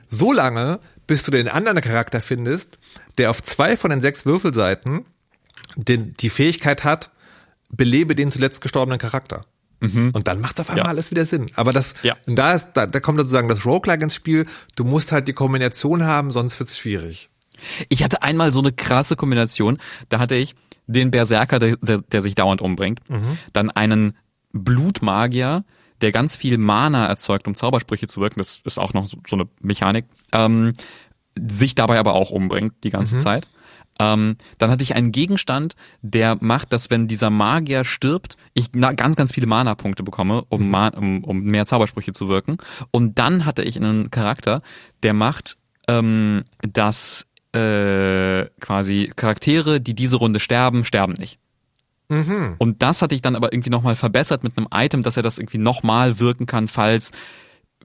[0.10, 2.78] so lange, bis du den anderen Charakter findest,
[3.18, 5.06] der auf zwei von den sechs Würfelseiten
[5.76, 7.12] den, die Fähigkeit hat,
[7.70, 9.46] belebe den zuletzt gestorbenen Charakter.
[9.82, 10.12] Mhm.
[10.14, 10.90] Und dann macht es auf einmal ja.
[10.90, 11.52] alles wieder Sinn.
[11.56, 12.16] Aber das, ja.
[12.28, 14.46] und da ist, da, da kommt sozusagen das Roguelike ins Spiel.
[14.76, 17.30] Du musst halt die Kombination haben, sonst wird's schwierig.
[17.90, 19.80] Ich hatte einmal so eine krasse Kombination.
[20.10, 20.56] Da hatte ich
[20.88, 23.38] den Berserker, der, der, der sich dauernd umbringt, mhm.
[23.54, 24.16] dann einen
[24.54, 25.66] Blutmagier,
[26.02, 28.40] der ganz viel Mana erzeugt, um Zaubersprüche zu wirken.
[28.40, 30.06] Das ist auch noch so, so eine Mechanik.
[30.32, 30.74] Ähm,
[31.38, 33.20] sich dabei aber auch umbringt die ganze mhm.
[33.20, 33.48] Zeit.
[33.98, 39.16] Ähm, dann hatte ich einen Gegenstand, der macht, dass wenn dieser Magier stirbt, ich ganz,
[39.16, 40.90] ganz viele Mana-Punkte bekomme, um, mhm.
[40.96, 42.58] um, um mehr Zaubersprüche zu wirken.
[42.92, 44.62] Und dann hatte ich einen Charakter,
[45.04, 51.40] der macht, ähm, dass äh, quasi Charaktere, die diese Runde sterben, sterben nicht.
[52.10, 52.56] Mhm.
[52.58, 55.38] Und das hatte ich dann aber irgendwie nochmal verbessert mit einem Item, dass er das
[55.38, 57.12] irgendwie nochmal wirken kann, falls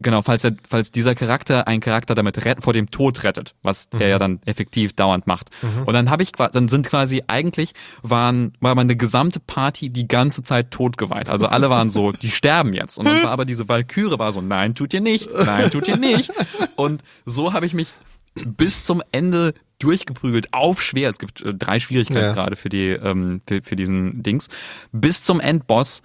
[0.00, 3.88] genau, falls er, falls dieser Charakter einen Charakter damit rett, vor dem Tod rettet, was
[3.92, 4.00] mhm.
[4.00, 5.50] er ja dann effektiv dauernd macht.
[5.62, 5.84] Mhm.
[5.84, 10.42] Und dann habe ich, dann sind quasi eigentlich waren war meine gesamte Party die ganze
[10.42, 11.28] Zeit totgeweiht.
[11.28, 12.98] Also alle waren so, die sterben jetzt.
[12.98, 15.96] Und dann war aber diese Valkyrie war so, nein, tut ihr nicht, nein, tut ihr
[15.96, 16.32] nicht.
[16.76, 17.92] Und so habe ich mich
[18.34, 21.08] bis zum Ende durchgeprügelt auf schwer.
[21.08, 22.56] Es gibt äh, drei Schwierigkeitsgrade ja.
[22.56, 24.48] für die ähm, für, für diesen Dings
[24.92, 26.02] bis zum Endboss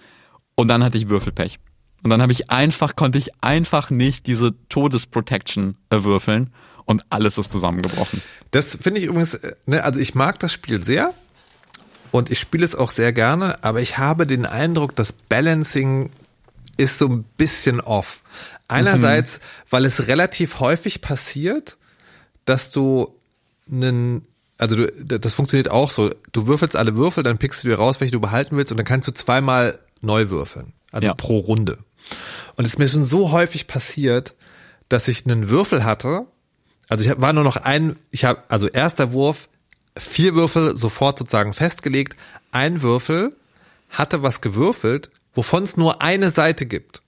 [0.56, 1.58] und dann hatte ich Würfelpech.
[2.02, 6.52] Und dann habe ich einfach, konnte ich einfach nicht diese Todesprotection erwürfeln
[6.84, 8.22] und alles ist zusammengebrochen.
[8.50, 11.12] Das finde ich übrigens, äh, ne, also ich mag das Spiel sehr
[12.12, 16.10] und ich spiele es auch sehr gerne, aber ich habe den Eindruck, das Balancing
[16.76, 18.22] ist so ein bisschen off.
[18.68, 19.42] Einerseits, mhm.
[19.70, 21.76] weil es relativ häufig passiert,
[22.44, 23.14] dass du
[23.70, 24.26] einen
[24.58, 26.14] also du, das funktioniert auch so.
[26.32, 28.86] Du würfelst alle Würfel, dann pickst du dir raus, welche du behalten willst und dann
[28.86, 30.72] kannst du zweimal neu würfeln.
[30.92, 31.14] Also ja.
[31.14, 31.78] pro Runde.
[32.56, 34.34] Und es ist mir schon so häufig passiert,
[34.88, 36.26] dass ich einen Würfel hatte.
[36.88, 39.48] Also ich war nur noch ein, ich habe, also erster Wurf,
[39.96, 42.16] vier Würfel sofort sozusagen festgelegt.
[42.52, 43.36] Ein Würfel
[43.90, 47.02] hatte was gewürfelt, wovon es nur eine Seite gibt.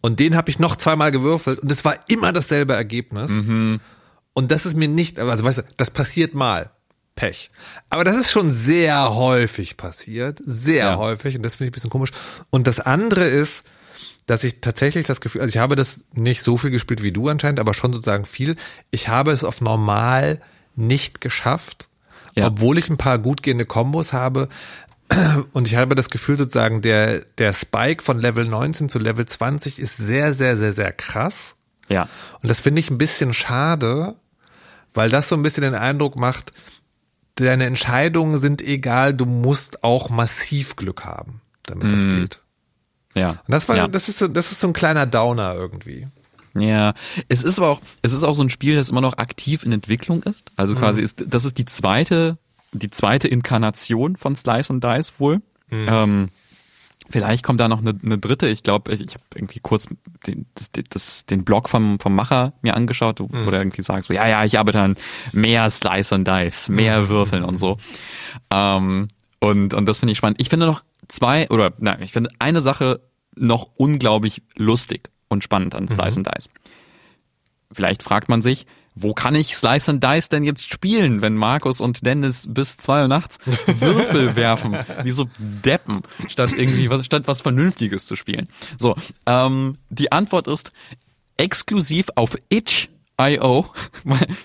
[0.00, 3.30] Und den habe ich noch zweimal gewürfelt und es war immer dasselbe Ergebnis.
[3.32, 3.80] Mhm.
[4.38, 6.70] Und das ist mir nicht, also weißt du, das passiert mal.
[7.16, 7.50] Pech.
[7.90, 10.96] Aber das ist schon sehr häufig passiert, sehr ja.
[10.96, 12.12] häufig und das finde ich ein bisschen komisch.
[12.48, 13.64] Und das andere ist,
[14.26, 17.28] dass ich tatsächlich das Gefühl, also ich habe das nicht so viel gespielt wie du
[17.28, 18.54] anscheinend, aber schon sozusagen viel.
[18.92, 20.40] Ich habe es auf normal
[20.76, 21.88] nicht geschafft,
[22.36, 22.46] ja.
[22.46, 24.48] obwohl ich ein paar gut gehende Kombos habe.
[25.52, 29.80] Und ich habe das Gefühl sozusagen, der, der Spike von Level 19 zu Level 20
[29.80, 31.56] ist sehr, sehr, sehr, sehr krass.
[31.88, 32.08] Ja.
[32.40, 34.14] Und das finde ich ein bisschen schade,
[34.98, 36.50] weil das so ein bisschen den Eindruck macht,
[37.36, 42.16] deine Entscheidungen sind egal, du musst auch massiv Glück haben, damit das mhm.
[42.16, 42.42] geht.
[43.14, 43.30] Ja.
[43.30, 43.86] Und das war, ja.
[43.86, 46.08] das ist so, das ist so ein kleiner Downer irgendwie.
[46.54, 46.94] Ja,
[47.28, 49.70] es ist aber auch, es ist auch so ein Spiel, das immer noch aktiv in
[49.70, 50.50] Entwicklung ist.
[50.56, 50.80] Also mhm.
[50.80, 52.36] quasi ist, das ist die zweite,
[52.72, 55.36] die zweite Inkarnation von Slice and Dice wohl.
[55.70, 55.86] Mhm.
[55.88, 56.28] Ähm,
[57.10, 58.48] Vielleicht kommt da noch eine, eine dritte.
[58.48, 59.88] Ich glaube, ich, ich habe irgendwie kurz
[60.26, 63.50] den, das, das, den Blog vom, vom Macher mir angeschaut, wo mhm.
[63.50, 64.96] der irgendwie sagt, so, ja, ja, ich arbeite an
[65.32, 67.08] mehr Slice and Dice, mehr mhm.
[67.08, 67.78] Würfeln und so.
[68.50, 69.08] Ähm,
[69.40, 70.40] und, und das finde ich spannend.
[70.40, 73.00] Ich finde noch zwei, oder nein, ich finde eine Sache
[73.34, 76.26] noch unglaublich lustig und spannend an Slice mhm.
[76.26, 76.50] and Dice.
[77.72, 78.66] Vielleicht fragt man sich,
[79.02, 83.02] wo kann ich Slice and Dice denn jetzt spielen, wenn Markus und Dennis bis zwei
[83.02, 88.48] Uhr nachts Würfel werfen, wie so Deppen, statt irgendwie was, statt was Vernünftiges zu spielen?
[88.78, 88.96] So,
[89.26, 90.72] ähm, die Antwort ist
[91.36, 93.66] exklusiv auf itch.io.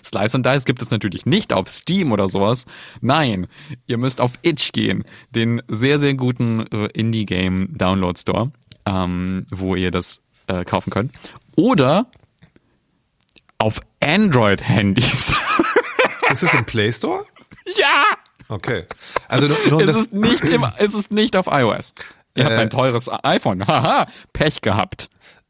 [0.04, 2.66] Slice and Dice gibt es natürlich nicht auf Steam oder sowas.
[3.02, 3.48] Nein,
[3.88, 8.52] ihr müsst auf Itch gehen, den sehr, sehr guten äh, Indie-Game Download Store,
[8.86, 11.12] ähm, wo ihr das äh, kaufen könnt.
[11.56, 12.08] Oder
[13.64, 15.34] auf Android-Handys.
[16.30, 17.24] Ist es im Play Store?
[17.78, 18.04] Ja!
[18.50, 18.86] Okay.
[19.30, 21.94] Also nur, nur es, ist nicht im, es ist nicht auf iOS.
[22.36, 23.66] Ihr äh, habt ein teures iPhone.
[23.66, 25.10] Haha, Pech gehabt.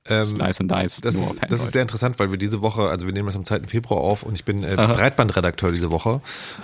[0.10, 1.00] Ähm, Slice and Dice.
[1.02, 3.46] Das, ist, das ist sehr interessant, weil wir diese Woche, also wir nehmen das am
[3.46, 3.62] 2.
[3.68, 6.20] Februar auf und ich bin äh, Breitbandredakteur diese Woche.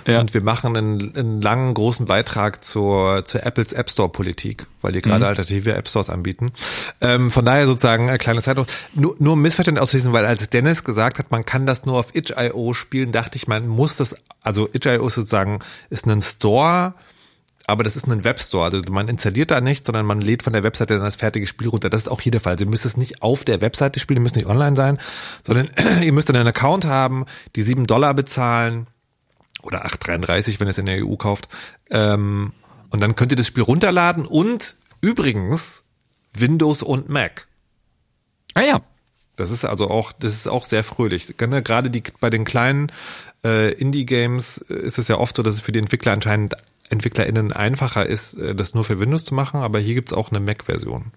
[0.06, 0.20] Ja.
[0.20, 4.92] Und wir machen einen, einen langen, großen Beitrag zur, zur Apples App Store Politik, weil
[4.92, 5.28] die gerade mhm.
[5.28, 6.52] alternative App Stores anbieten.
[7.00, 8.66] Ähm, von daher sozusagen eine kleine Zeitung.
[8.92, 12.14] Nur, nur um Missverständnis auszuschließen, weil als Dennis gesagt hat, man kann das nur auf
[12.14, 16.92] itch.io spielen, dachte ich, man muss das, also itch.io ist sozusagen, ist ein Store,
[17.70, 18.64] aber das ist ein Webstore.
[18.64, 21.68] Also man installiert da nicht, sondern man lädt von der Webseite dann das fertige Spiel
[21.68, 21.88] runter.
[21.88, 22.54] Das ist auch hier der Fall.
[22.54, 24.98] Also ihr müsst es nicht auf der Webseite spielen, ihr müsst nicht online sein,
[25.46, 25.70] sondern
[26.02, 28.88] ihr müsst dann einen Account haben, die sieben Dollar bezahlen
[29.62, 31.48] oder 8,33, wenn ihr es in der EU kauft.
[31.90, 32.52] Ähm,
[32.90, 35.84] und dann könnt ihr das Spiel runterladen und übrigens
[36.32, 37.46] Windows und Mac.
[38.54, 38.80] Ah ja.
[39.36, 41.36] Das ist also auch, das ist auch sehr fröhlich.
[41.36, 42.92] Gerade die bei den kleinen
[43.44, 46.56] äh, Indie-Games ist es ja oft so, dass es für die Entwickler anscheinend
[46.90, 50.40] EntwicklerInnen einfacher ist, äh, das nur für Windows zu machen, aber hier gibt's auch eine
[50.40, 51.12] Mac-Version.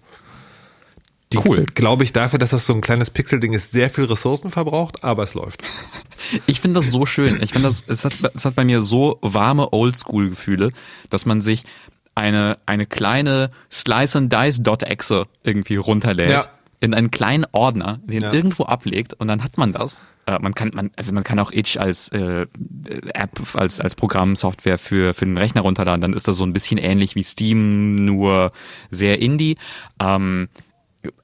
[1.32, 1.66] Die, cool.
[1.74, 5.22] glaube ich, dafür, dass das so ein kleines Pixel-Ding ist, sehr viel Ressourcen verbraucht, aber
[5.22, 5.62] es läuft.
[6.46, 7.42] Ich finde das so schön.
[7.42, 10.70] Ich finde das, es hat, es hat bei mir so warme Oldschool-Gefühle,
[11.10, 11.64] dass man sich
[12.14, 16.30] eine, eine kleine Slice and Dice Dot-Exe irgendwie runterlädt.
[16.30, 16.48] Ja.
[16.80, 18.32] In einen kleinen Ordner, den ja.
[18.32, 21.52] irgendwo ablegt und dann hat man das äh, man kann, man, also man kann auch
[21.52, 22.46] Itch als äh,
[23.14, 26.00] App, als, als Programmsoftware für, für den Rechner runterladen.
[26.00, 28.50] Dann ist das so ein bisschen ähnlich wie Steam, nur
[28.90, 29.56] sehr indie.
[30.00, 30.48] Ähm,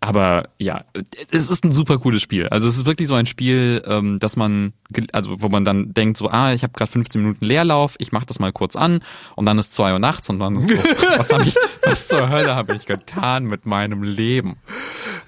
[0.01, 0.85] aber ja,
[1.31, 2.49] es ist ein super cooles Spiel.
[2.49, 4.73] Also es ist wirklich so ein Spiel, ähm, dass man,
[5.13, 8.27] also wo man dann denkt so, ah, ich habe gerade 15 Minuten Leerlauf, ich mache
[8.27, 9.01] das mal kurz an
[9.37, 10.77] und dann ist zwei Uhr nachts und dann ist so,
[11.17, 11.55] was habe ich,
[11.85, 14.57] was zur Hölle habe ich getan mit meinem Leben?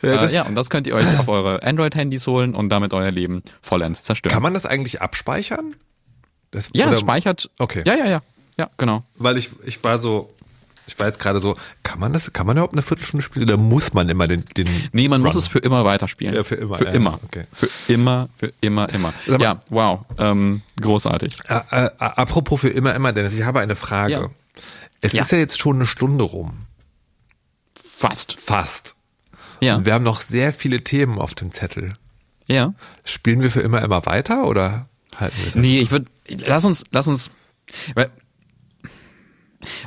[0.02, 3.10] Ja, äh, ja, und das könnt ihr euch auf eure Android-Handys holen und damit euer
[3.10, 4.32] Leben vollends zerstören.
[4.32, 5.74] Kann man das eigentlich abspeichern?
[6.50, 7.50] Das, ja, es speichert.
[7.58, 7.82] Okay.
[7.86, 8.22] Ja, ja, ja.
[8.58, 9.02] Ja, genau.
[9.16, 10.32] Weil ich, ich war so,
[10.86, 13.56] ich war jetzt gerade so, kann man das, kann man überhaupt eine Viertelstunde spielen oder
[13.56, 15.26] muss man immer den, den Nee, man Run?
[15.26, 16.34] muss es für immer weiterspielen.
[16.34, 16.76] Ja, für immer.
[16.76, 17.20] Für ja, immer.
[17.24, 17.44] Okay.
[17.52, 19.12] Für immer, für immer, immer.
[19.38, 21.38] Ja, wow, ähm, großartig.
[21.48, 24.12] Äh, äh, apropos für immer, immer, Dennis, ich habe eine Frage.
[24.12, 24.30] Ja.
[25.00, 25.22] Es ja.
[25.22, 26.66] ist ja jetzt schon eine Stunde rum.
[27.96, 28.36] Fast.
[28.40, 28.94] Fast.
[29.60, 29.76] Ja.
[29.76, 31.94] Und wir haben noch sehr viele Themen auf dem Zettel.
[32.46, 32.74] Ja.
[33.04, 35.54] Spielen wir für immer immer weiter oder halten wir es?
[35.54, 37.30] Nee, ich würde, lass uns, lass uns,
[37.94, 38.10] weil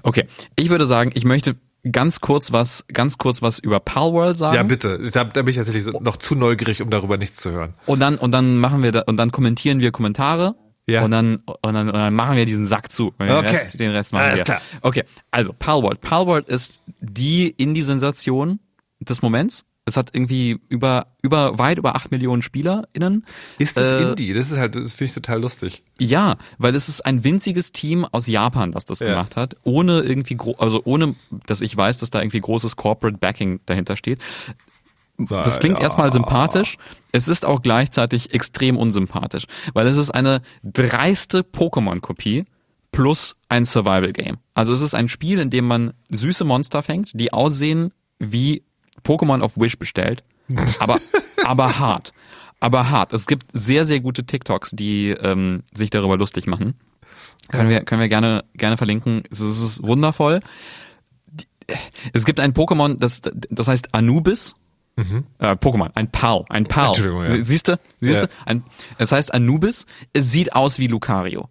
[0.03, 1.55] Okay, ich würde sagen, ich möchte
[1.91, 4.55] ganz kurz was, ganz kurz was über Palworld sagen.
[4.55, 4.99] Ja, bitte.
[5.11, 7.73] Da, da bin ich tatsächlich noch zu neugierig, um darüber nichts zu hören.
[7.85, 10.55] Und dann, und dann machen wir da, und dann kommentieren wir Kommentare.
[10.87, 11.03] Ja.
[11.03, 13.11] Und dann, und dann, und dann machen wir diesen Sack zu.
[13.19, 13.47] Den, okay.
[13.47, 14.45] Rest, den Rest machen Alles wir.
[14.45, 14.61] Klar.
[14.81, 16.01] Okay, also Palworld.
[16.01, 18.59] Palworld ist die Indie-Sensation
[18.99, 19.65] des Moments.
[19.87, 23.23] Es hat irgendwie über, über, weit über acht Millionen SpielerInnen.
[23.59, 24.33] Ist das äh, Indie?
[24.33, 25.83] Das ist halt, das finde ich total lustig.
[25.99, 29.09] Ja, weil es ist ein winziges Team aus Japan, das das ja.
[29.09, 29.57] gemacht hat.
[29.63, 31.13] Ohne irgendwie, also ohne,
[31.45, 34.19] dass ich weiß, dass da irgendwie großes Corporate Backing dahinter steht.
[35.17, 36.77] Das klingt erstmal sympathisch.
[37.11, 42.45] Es ist auch gleichzeitig extrem unsympathisch, weil es ist eine dreiste Pokémon-Kopie
[42.91, 44.37] plus ein Survival-Game.
[44.55, 48.63] Also es ist ein Spiel, in dem man süße Monster fängt, die aussehen wie
[49.05, 50.23] Pokémon auf Wish bestellt,
[50.79, 50.99] aber,
[51.45, 52.13] aber hart.
[52.59, 53.13] Aber hart.
[53.13, 56.75] Es gibt sehr, sehr gute TikToks, die ähm, sich darüber lustig machen.
[57.49, 59.23] Können wir, können wir gerne, gerne verlinken.
[59.29, 60.39] Es ist, es ist wundervoll.
[62.13, 64.55] Es gibt ein Pokémon, das, das heißt Anubis.
[64.95, 65.25] Mhm.
[65.39, 66.93] Äh, Pokémon, ein Pal, ein Pal.
[66.97, 67.43] Ja.
[67.43, 67.77] Siehst du?
[67.99, 68.27] Siehst ja.
[68.27, 68.33] du?
[68.45, 68.63] Ein,
[68.97, 69.85] es heißt Anubis.
[70.13, 71.49] Es sieht aus wie Lucario.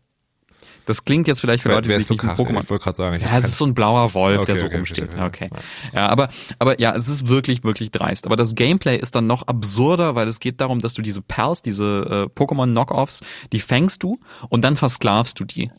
[0.87, 2.63] Das klingt jetzt vielleicht für Leute, die sich nicht mit Pokémon.
[2.63, 3.21] Ich wollte gerade sagen.
[3.21, 5.11] Ja, es ist so ein blauer Wolf, okay, der so okay, rumsteht.
[5.13, 5.51] Verstehe, okay.
[5.95, 6.29] Ja, aber,
[6.59, 8.27] aber ja, es ist wirklich, wirklich dreist.
[8.27, 11.63] Aber das Gameplay ist dann noch absurder, weil es geht darum, dass du diese Pals,
[11.63, 13.21] diese äh, Pokémon-Knockoffs,
[13.53, 14.19] die fängst du
[14.51, 15.71] und dann versklavst du die.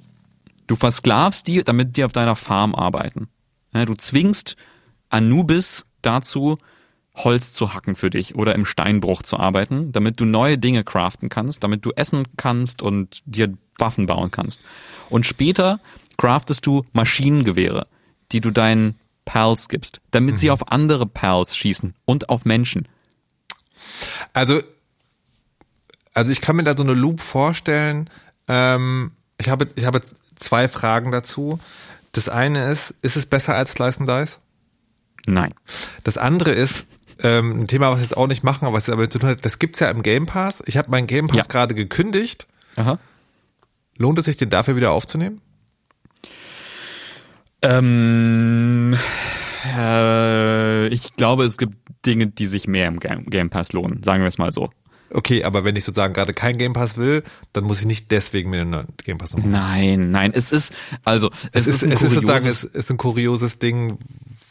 [0.68, 3.28] Du versklavst die, damit die auf deiner Farm arbeiten.
[3.74, 4.56] Ja, du zwingst
[5.10, 6.58] Anubis dazu,
[7.16, 11.30] Holz zu hacken für dich oder im Steinbruch zu arbeiten, damit du neue Dinge craften
[11.30, 14.62] kannst, damit du essen kannst und dir Waffen bauen kannst.
[15.10, 15.80] Und später
[16.18, 17.88] craftest du Maschinengewehre,
[18.32, 20.40] die du deinen Pals gibst, damit mhm.
[20.40, 22.88] sie auf andere Pals schießen und auf Menschen.
[24.34, 24.62] Also,
[26.14, 28.10] also ich kann mir da so eine Loop vorstellen.
[28.48, 30.02] Ähm, ich habe, ich habe
[30.36, 31.60] zwei Fragen dazu.
[32.12, 34.40] Das eine ist, ist es besser als Slice and Dice?
[35.26, 35.54] Nein.
[36.04, 36.86] Das andere ist,
[37.20, 39.46] ähm, ein Thema, was wir jetzt auch nicht machen, aber was aber zu tun hat,
[39.46, 40.64] das gibt's ja im Game Pass.
[40.66, 41.44] Ich habe meinen Game Pass ja.
[41.44, 42.48] gerade gekündigt.
[42.76, 43.00] Aha.
[43.98, 45.42] Lohnt es sich, den dafür wieder aufzunehmen?
[47.62, 48.96] Ähm,
[49.66, 51.76] äh, ich glaube, es gibt
[52.06, 54.70] Dinge, die sich mehr im Game Pass lohnen, sagen wir es mal so.
[55.12, 57.24] Okay, aber wenn ich sozusagen gerade kein Game Pass will,
[57.54, 59.50] dann muss ich nicht deswegen mir einen Game Pass holen.
[59.50, 60.74] Nein, nein, es ist
[61.04, 63.98] also es, es ist, ist es ist sozusagen es ist ein kurioses Ding,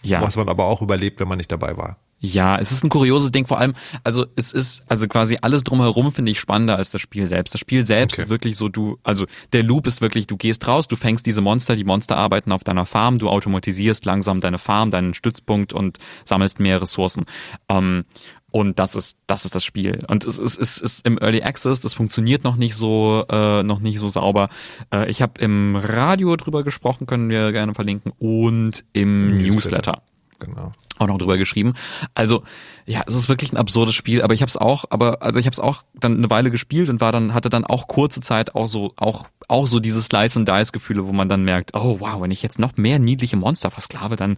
[0.03, 0.23] ja.
[0.23, 1.99] was man aber auch überlebt, wenn man nicht dabei war.
[2.25, 6.11] Ja, es ist ein kurioses Ding, vor allem, also es ist, also quasi alles drumherum
[6.11, 7.53] finde ich spannender als das Spiel selbst.
[7.53, 8.23] Das Spiel selbst okay.
[8.23, 11.43] ist wirklich so, du, also der Loop ist wirklich, du gehst raus, du fängst diese
[11.43, 15.99] Monster, die Monster arbeiten auf deiner Farm, du automatisierst langsam deine Farm, deinen Stützpunkt und
[16.25, 17.27] sammelst mehr Ressourcen.
[17.69, 18.05] Ähm,
[18.51, 20.03] und das ist, das ist das Spiel.
[20.09, 23.81] Und es ist, es ist im Early Access, das funktioniert noch nicht so, äh, noch
[23.81, 24.49] nicht so sauber.
[24.95, 29.53] Äh, ich habe im Radio drüber gesprochen, können wir gerne verlinken, und im Newsletter.
[29.53, 30.14] Newsletter.
[30.45, 31.75] Genau auch noch drüber geschrieben.
[32.15, 32.43] Also
[32.87, 35.47] ja, es ist wirklich ein absurdes Spiel, aber ich habe es auch, aber also ich
[35.47, 38.55] habe es auch dann eine Weile gespielt und war dann hatte dann auch kurze Zeit
[38.55, 41.97] auch so auch auch so diese Slice and Dice Gefühle, wo man dann merkt, oh
[42.01, 44.37] wow, wenn ich jetzt noch mehr niedliche Monster versklave, dann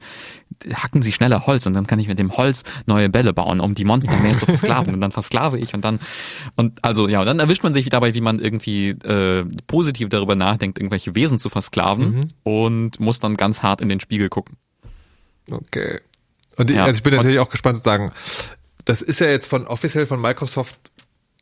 [0.73, 3.75] hacken sie schneller Holz und dann kann ich mit dem Holz neue Bälle bauen, um
[3.75, 6.01] die Monster mehr zu versklaven und dann versklave ich und dann
[6.55, 10.37] und also ja, und dann erwischt man sich dabei, wie man irgendwie äh, positiv darüber
[10.37, 12.31] nachdenkt, irgendwelche Wesen zu versklaven mhm.
[12.45, 14.57] und muss dann ganz hart in den Spiegel gucken.
[15.51, 16.01] Okay.
[16.57, 16.84] Und ich, ja.
[16.84, 18.12] also ich bin natürlich auch gespannt zu sagen,
[18.84, 20.76] das ist ja jetzt von offiziell von Microsoft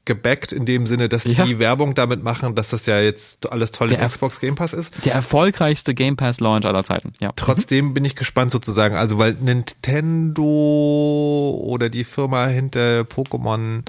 [0.05, 1.47] gebackt in dem Sinne, dass ja.
[1.47, 4.75] die Werbung damit machen, dass das ja jetzt alles toll der im Xbox Game Pass
[4.75, 4.93] ist.
[5.05, 7.13] Der erfolgreichste Game Pass Launch aller Zeiten.
[7.21, 7.33] Ja.
[7.37, 7.95] Trotzdem mhm.
[7.95, 10.43] bin ich gespannt sozusagen, also weil Nintendo
[11.63, 13.83] oder die Firma hinter Pokémon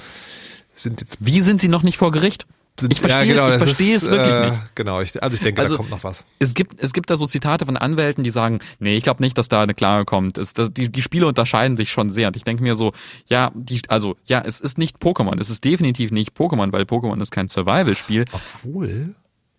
[0.73, 1.17] sind jetzt.
[1.19, 2.45] Wie sind sie noch nicht vor Gericht?
[2.79, 4.75] Sind, ich verstehe ja, genau, es, ich verstehe ist, es wirklich äh, nicht.
[4.75, 6.25] Genau, ich, also ich denke, also, da kommt noch was.
[6.39, 9.37] Es gibt, es gibt da so Zitate von Anwälten, die sagen, nee, ich glaube nicht,
[9.37, 10.37] dass da eine Klage kommt.
[10.37, 12.27] Es, das, die, die Spiele unterscheiden sich schon sehr.
[12.27, 12.91] Und ich denke mir so,
[13.27, 15.39] ja, die, also ja, es ist nicht Pokémon.
[15.39, 18.25] Es ist definitiv nicht Pokémon, weil Pokémon ist kein Survival-Spiel.
[18.31, 19.15] Obwohl.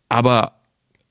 [0.08, 0.52] Aber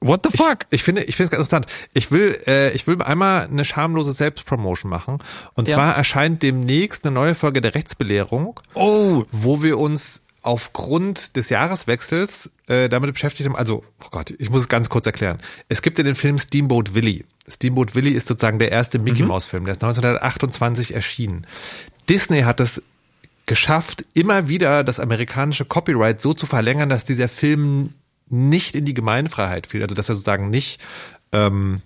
[0.01, 0.59] What the fuck?
[0.69, 1.65] Ich, ich finde, ich finde es ganz interessant.
[1.95, 5.17] Ich will, äh, ich will einmal eine schamlose Selbstpromotion machen.
[5.55, 5.75] Und ja.
[5.75, 8.59] zwar erscheint demnächst eine neue Folge der Rechtsbelehrung.
[8.75, 14.49] Oh, wo wir uns aufgrund des Jahreswechsels äh, damit beschäftigt haben, also, oh Gott, ich
[14.49, 15.37] muss es ganz kurz erklären.
[15.69, 17.23] Es gibt ja den Film Steamboat Willie.
[17.47, 19.29] Steamboat Willie ist sozusagen der erste Mickey mhm.
[19.29, 21.47] Mouse Film, der ist 1928 erschienen.
[22.09, 22.83] Disney hat es
[23.45, 27.93] geschafft, immer wieder das amerikanische Copyright so zu verlängern, dass dieser Film
[28.27, 30.81] nicht in die Gemeinfreiheit fiel, also dass er sozusagen nicht
[31.31, 31.81] ähm,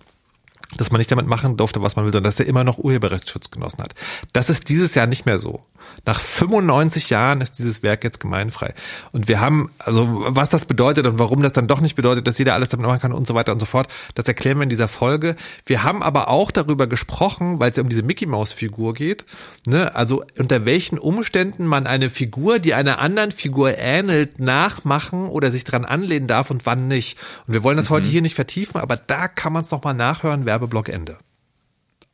[0.78, 3.49] dass man nicht damit machen durfte, was man will, sondern dass er immer noch Urheberrechtsschutz
[3.49, 3.95] genossen hat.
[4.34, 5.66] Das ist dieses Jahr nicht mehr so.
[6.06, 8.74] Nach 95 Jahren ist dieses Werk jetzt gemeinfrei.
[9.12, 12.38] Und wir haben, also was das bedeutet und warum das dann doch nicht bedeutet, dass
[12.38, 14.70] jeder alles damit machen kann und so weiter und so fort, das erklären wir in
[14.70, 15.36] dieser Folge.
[15.66, 19.26] Wir haben aber auch darüber gesprochen, weil es ja um diese Mickey Maus Figur geht,
[19.66, 25.52] ne, also unter welchen Umständen man eine Figur, die einer anderen Figur ähnelt, nachmachen oder
[25.52, 27.18] sich dran anlehnen darf und wann nicht.
[27.48, 27.96] Und wir wollen das mhm.
[27.96, 31.18] heute hier nicht vertiefen, aber da kann man es nochmal nachhören, Werbeblock Ende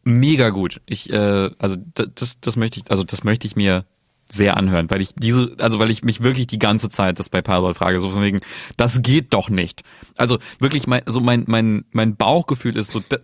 [0.06, 0.80] mega gut.
[0.86, 3.86] Ich, äh, also das, das möchte ich, also das möchte ich mir
[4.28, 7.42] sehr anhören, weil ich diese, also weil ich mich wirklich die ganze Zeit das bei
[7.42, 8.40] Powerball frage, so von wegen,
[8.78, 9.84] das geht doch nicht.
[10.18, 13.20] Also wirklich mein, so mein, mein, mein Bauchgefühl ist so, das,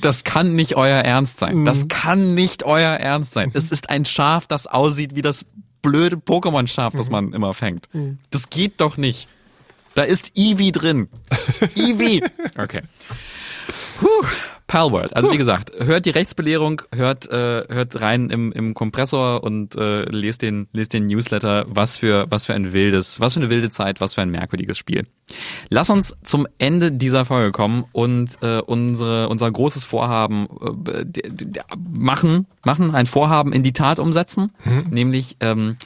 [0.00, 1.64] das kann nicht euer Ernst sein.
[1.64, 1.88] Das mhm.
[1.88, 3.50] kann nicht euer Ernst sein.
[3.54, 5.46] Es ist ein Schaf, das aussieht wie das
[5.82, 7.12] blöde Pokémon-Schaf, das mhm.
[7.12, 7.92] man immer fängt.
[7.92, 8.18] Mhm.
[8.30, 9.28] Das geht doch nicht.
[9.94, 11.08] Da ist Eevee drin.
[11.74, 12.22] Eevee.
[12.56, 12.82] Okay.
[13.98, 14.26] Puh.
[14.66, 15.14] Palworld.
[15.14, 20.02] Also wie gesagt, hört die Rechtsbelehrung, hört äh, hört rein im, im Kompressor und äh,
[20.04, 21.66] lest den lest den Newsletter.
[21.68, 24.76] Was für was für ein wildes, was für eine wilde Zeit, was für ein merkwürdiges
[24.76, 25.06] Spiel.
[25.68, 30.48] Lass uns zum Ende dieser Folge kommen und äh, unsere unser großes Vorhaben
[30.88, 31.04] äh,
[31.96, 34.86] machen machen ein Vorhaben in die Tat umsetzen, mhm.
[34.90, 35.76] nämlich ähm,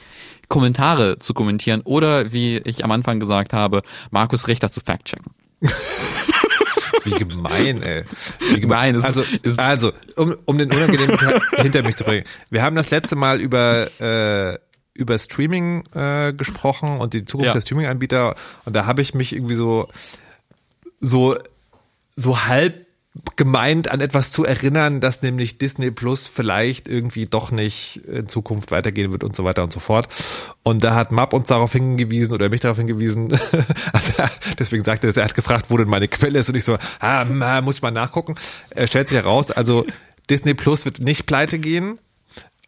[0.47, 5.31] Kommentare zu kommentieren oder wie ich am Anfang gesagt habe, Markus Richter zu fact-checken.
[7.03, 8.03] Wie gemein, ey.
[8.53, 9.01] Wie gemein.
[9.01, 9.23] Also,
[9.57, 12.25] also um, um den unangenehmen Teil hinter mich zu bringen.
[12.49, 14.57] Wir haben das letzte Mal über äh,
[14.93, 17.53] über Streaming äh, gesprochen und die Zukunft ja.
[17.53, 18.35] der Streaming-Anbieter
[18.65, 19.87] und da habe ich mich irgendwie so
[20.99, 21.37] so
[22.15, 22.85] so halb
[23.35, 28.71] gemeint, an etwas zu erinnern, dass nämlich Disney Plus vielleicht irgendwie doch nicht in Zukunft
[28.71, 30.07] weitergehen wird und so weiter und so fort.
[30.63, 33.31] Und da hat Map uns darauf hingewiesen oder mich darauf hingewiesen.
[33.93, 34.13] also
[34.57, 37.25] deswegen sagte er, er hat gefragt, wo denn meine Quelle ist und ich so, ah,
[37.61, 38.35] muss ich mal nachgucken.
[38.69, 39.85] Er stellt sich heraus, also
[40.29, 41.99] Disney Plus wird nicht pleite gehen.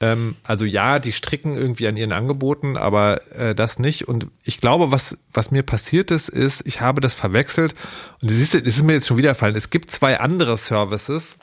[0.04, 4.08] Ähm, also ja, die stricken irgendwie an ihren Angeboten, aber äh, das nicht.
[4.08, 7.74] Und ich glaube, was, was mir passiert ist, ist, ich habe das verwechselt.
[8.22, 9.56] Und das ist, das ist mir jetzt schon wieder gefallen.
[9.56, 11.38] Es gibt zwei andere Services,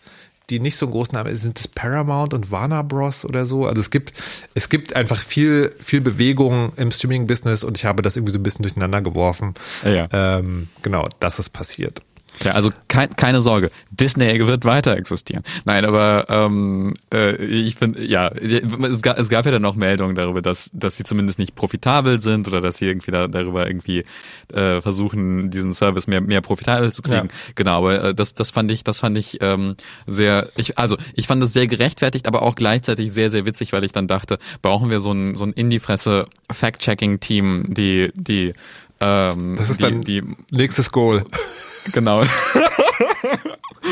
[0.50, 3.24] die nicht so einen großen Namen sind das Paramount und Warner Bros.
[3.24, 3.66] oder so.
[3.66, 4.12] Also es gibt,
[4.54, 8.42] es gibt einfach viel, viel Bewegung im Streaming-Business und ich habe das irgendwie so ein
[8.42, 9.54] bisschen durcheinander geworfen.
[9.84, 10.08] Ja.
[10.12, 12.02] Ähm, genau, das ist passiert.
[12.42, 15.42] Ja, also kein, keine Sorge, Disney wird weiter existieren.
[15.64, 20.14] Nein, aber ähm, äh, ich finde, ja, es gab, es gab ja dann noch Meldungen
[20.14, 24.04] darüber, dass, dass sie zumindest nicht profitabel sind oder dass sie irgendwie da, darüber irgendwie
[24.52, 27.28] äh, versuchen, diesen Service mehr, mehr profitabel zu kriegen.
[27.28, 27.52] Ja.
[27.54, 29.76] Genau, aber äh, das, das fand ich, das fand ich ähm,
[30.06, 33.84] sehr, ich, also ich fand das sehr gerechtfertigt, aber auch gleichzeitig sehr, sehr witzig, weil
[33.84, 38.54] ich dann dachte, brauchen wir so ein, so ein Indie-Fresse Fact-Checking-Team, die, die
[39.00, 41.24] ähm, das ist die, dann die nächstes Goal.
[41.92, 42.22] Genau.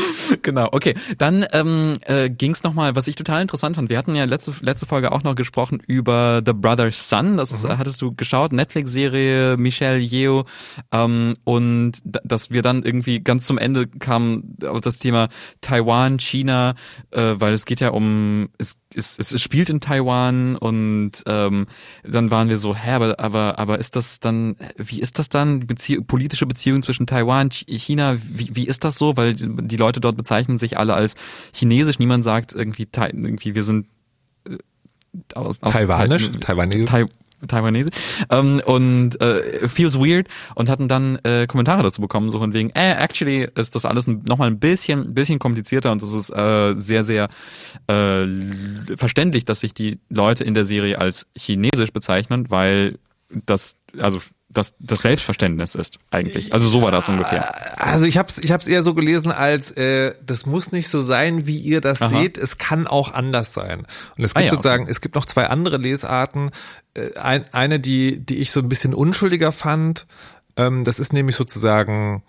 [0.41, 0.95] genau, okay.
[1.17, 3.89] Dann ähm, äh, ging es nochmal, was ich total interessant fand.
[3.89, 7.37] Wir hatten ja letzte, letzte Folge auch noch gesprochen über The Brother's Son.
[7.37, 7.77] Das mhm.
[7.77, 10.45] hattest du geschaut, Netflix-Serie, Michelle Yeo.
[10.91, 15.29] Ähm, und dass wir dann irgendwie ganz zum Ende kamen auf das Thema
[15.61, 16.75] Taiwan, China,
[17.11, 21.67] äh, weil es geht ja um, es, es, es spielt in Taiwan und ähm,
[22.03, 25.67] dann waren wir so, hä, aber, aber, aber ist das dann, wie ist das dann,
[25.67, 29.17] Bezie politische Beziehung zwischen Taiwan, China, wie, wie ist das so?
[29.17, 31.15] Weil die Leute dort bezeichnen sich alle als
[31.53, 31.99] chinesisch.
[31.99, 33.87] Niemand sagt irgendwie, irgendwie wir sind
[34.47, 34.57] äh,
[35.35, 36.89] aus, aus Taiwanisch, Taiwanesisch.
[36.89, 37.05] Tai
[37.47, 37.89] Taiwanese
[38.29, 42.69] ähm, und äh, feels weird und hatten dann äh, Kommentare dazu bekommen so von wegen
[42.71, 47.03] äh, actually ist das alles nochmal ein bisschen bisschen komplizierter und das ist äh, sehr
[47.03, 47.29] sehr
[47.87, 48.25] äh,
[48.97, 52.99] verständlich dass sich die Leute in der Serie als chinesisch bezeichnen weil
[53.45, 54.19] das also
[54.51, 56.53] das, das Selbstverständnis ist eigentlich.
[56.53, 57.79] Also so war das ungefähr.
[57.79, 61.01] Also ich habe es ich hab's eher so gelesen als, äh, das muss nicht so
[61.01, 62.09] sein, wie ihr das Aha.
[62.09, 63.85] seht, es kann auch anders sein.
[64.17, 64.91] Und es ah gibt ah, ja, sozusagen, okay.
[64.91, 66.49] es gibt noch zwei andere Lesarten.
[66.95, 70.07] Äh, ein, eine, die, die ich so ein bisschen unschuldiger fand,
[70.57, 72.23] ähm, das ist nämlich sozusagen,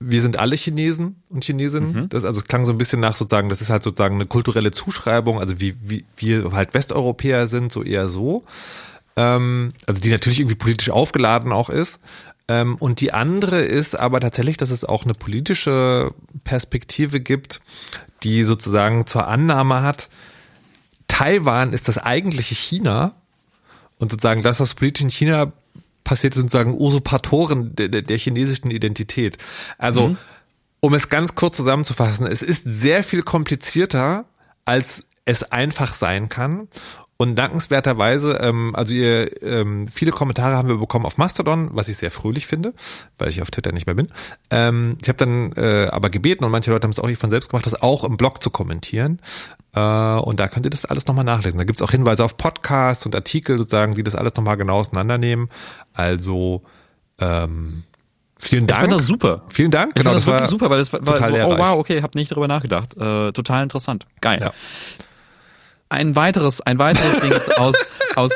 [0.00, 1.92] wir sind alle Chinesen und Chinesinnen.
[1.92, 2.08] Mhm.
[2.08, 4.72] Das, also es klang so ein bisschen nach sozusagen, das ist halt sozusagen eine kulturelle
[4.72, 8.44] Zuschreibung, also wie, wie wir halt Westeuropäer sind, so eher so
[9.16, 12.00] ähm, also die natürlich irgendwie politisch aufgeladen auch ist.
[12.48, 16.12] Ähm, und die andere ist aber tatsächlich, dass es auch eine politische
[16.44, 17.60] Perspektive gibt,
[18.22, 20.08] die sozusagen zur Annahme hat,
[21.08, 23.14] Taiwan ist das eigentliche China
[23.98, 25.52] und sozusagen das, was politisch in China
[26.04, 29.38] passiert, sind sozusagen Usurpatoren der, der, chinesischen Identität.
[29.78, 30.18] Also, mhm.
[30.80, 34.24] um es ganz kurz zusammenzufassen, es ist sehr viel komplizierter,
[34.64, 36.68] als es einfach sein kann.
[37.22, 41.96] Und dankenswerterweise, ähm, also ihr, ähm, viele Kommentare haben wir bekommen auf Mastodon, was ich
[41.96, 42.74] sehr fröhlich finde,
[43.16, 44.08] weil ich auf Twitter nicht mehr bin.
[44.50, 47.50] Ähm, ich habe dann äh, aber gebeten und manche Leute haben es auch von selbst
[47.50, 49.20] gemacht, das auch im Blog zu kommentieren.
[49.72, 51.58] Äh, und da könnt ihr das alles nochmal nachlesen.
[51.58, 55.48] Da gibt's auch Hinweise auf Podcasts und Artikel sozusagen, die das alles nochmal genau auseinandernehmen.
[55.92, 56.62] Also
[57.20, 57.84] ähm,
[58.36, 58.80] Vielen Dank.
[58.82, 59.44] Ich fand das super.
[59.46, 59.92] Vielen Dank.
[59.94, 62.16] Ich genau, das, das wirklich super, weil das war, war so, oh wow, okay, hab
[62.16, 62.96] nicht drüber nachgedacht.
[62.96, 64.06] Äh, total interessant.
[64.20, 64.40] Geil.
[64.42, 64.52] Ja
[65.92, 67.74] ein weiteres, ein weiteres Ding aus,
[68.16, 68.32] aus,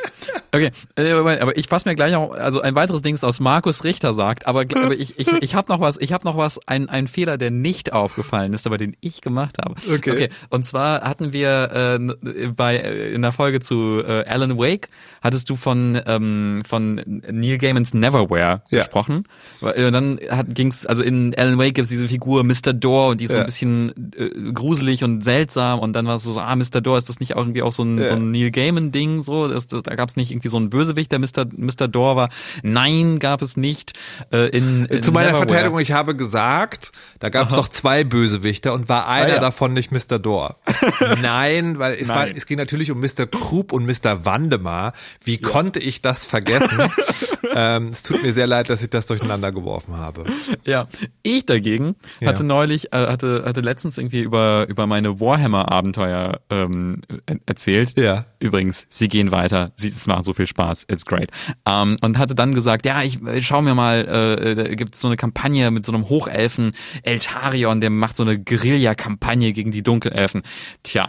[0.56, 3.84] okay, äh, aber ich passe mir gleich auch, also ein weiteres Ding ist aus Markus
[3.84, 6.88] Richter sagt, aber, aber ich, ich, ich habe noch was, ich habe noch was, ein,
[6.88, 9.74] ein Fehler, der nicht aufgefallen ist, aber den ich gemacht habe.
[9.92, 10.10] Okay.
[10.10, 10.28] okay.
[10.50, 14.88] Und zwar hatten wir äh, bei äh, in der Folge zu äh, Alan Wake
[15.22, 18.78] hattest du von ähm, von Neil Gaimans Neverwhere ja.
[18.78, 19.24] gesprochen.
[19.60, 22.72] Und äh, dann ging es, also in Alan Wake gibt es diese Figur Mr.
[22.72, 23.38] Door und die ist ja.
[23.38, 26.80] so ein bisschen äh, gruselig und seltsam und dann war es so, ah, Mr.
[26.80, 28.06] Door, ist das nicht auch irgendwie auch so ein, ja.
[28.06, 31.12] so ein Neil Gaiman-Ding, so, das, das, da gab es nicht irgendwie so einen Bösewicht,
[31.12, 31.46] der Mr.
[31.56, 31.88] Mr.
[31.88, 32.28] Door war.
[32.62, 33.92] Nein, gab es nicht.
[34.32, 35.48] Äh, in, in Zu meiner Neverwhere.
[35.48, 39.40] Verteidigung, ich habe gesagt, da gab es doch zwei Bösewichter und war einer ah, ja.
[39.40, 40.18] davon nicht Mr.
[40.18, 40.56] Door.
[41.20, 42.16] Nein, weil es Nein.
[42.16, 43.26] war, es ging natürlich um Mr.
[43.26, 44.24] Krupp und Mr.
[44.24, 44.92] Wandemar.
[45.24, 45.48] Wie ja.
[45.48, 46.90] konnte ich das vergessen?
[47.54, 50.24] ähm, es tut mir sehr leid, dass ich das durcheinander geworfen habe.
[50.64, 50.88] Ja,
[51.22, 57.02] ich dagegen hatte neulich, äh, hatte, hatte letztens irgendwie über, über meine Warhammer-Abenteuer ähm,
[57.46, 57.96] erzählt.
[57.96, 58.26] Ja.
[58.38, 61.30] Übrigens, sie gehen weiter, sie, es macht so viel Spaß, it's great.
[61.66, 65.16] Ähm, und hatte dann gesagt, ja, ich schau mir mal, äh, da gibt's so eine
[65.16, 66.72] Kampagne mit so einem Hochelfen
[67.02, 70.42] Eltarion, der macht so eine Guerilla-Kampagne gegen die Dunkelelfen.
[70.82, 71.08] Tja,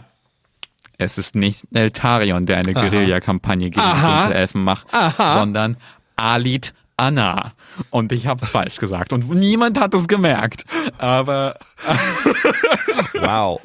[0.98, 3.94] es ist nicht Eltarion, der eine Guerilla-Kampagne gegen Aha.
[3.94, 5.38] die Dunkelelfen macht, Aha.
[5.38, 5.76] sondern
[6.16, 7.52] Alit Anna.
[7.90, 9.12] Und ich hab's falsch gesagt.
[9.12, 10.64] Und niemand hat es gemerkt.
[10.98, 11.54] Aber.
[13.14, 13.60] wow.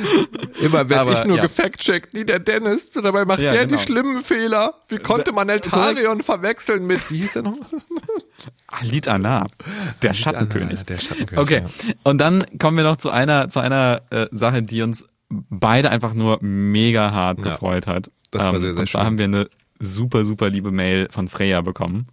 [0.60, 1.42] Immer werde ich nur ja.
[1.42, 2.90] gefact-checkt, nie der Dennis.
[2.90, 3.78] Dabei macht ja, der genau.
[3.80, 4.74] die schlimmen Fehler.
[4.88, 7.56] Wie konnte man Eltarion verwechseln mit, wie hieß er noch?
[8.66, 9.50] Alit Anab,
[10.02, 10.78] der Schattenkönig.
[10.78, 11.42] Anna, der Schattenkönig.
[11.42, 11.62] Okay.
[11.64, 11.94] Ja.
[12.04, 16.14] Und dann kommen wir noch zu einer, zu einer äh, Sache, die uns beide einfach
[16.14, 18.10] nur mega hart gefreut hat.
[18.30, 19.00] Das war sehr, ähm, sehr und schön.
[19.00, 22.06] da haben wir eine super, super liebe Mail von Freya bekommen,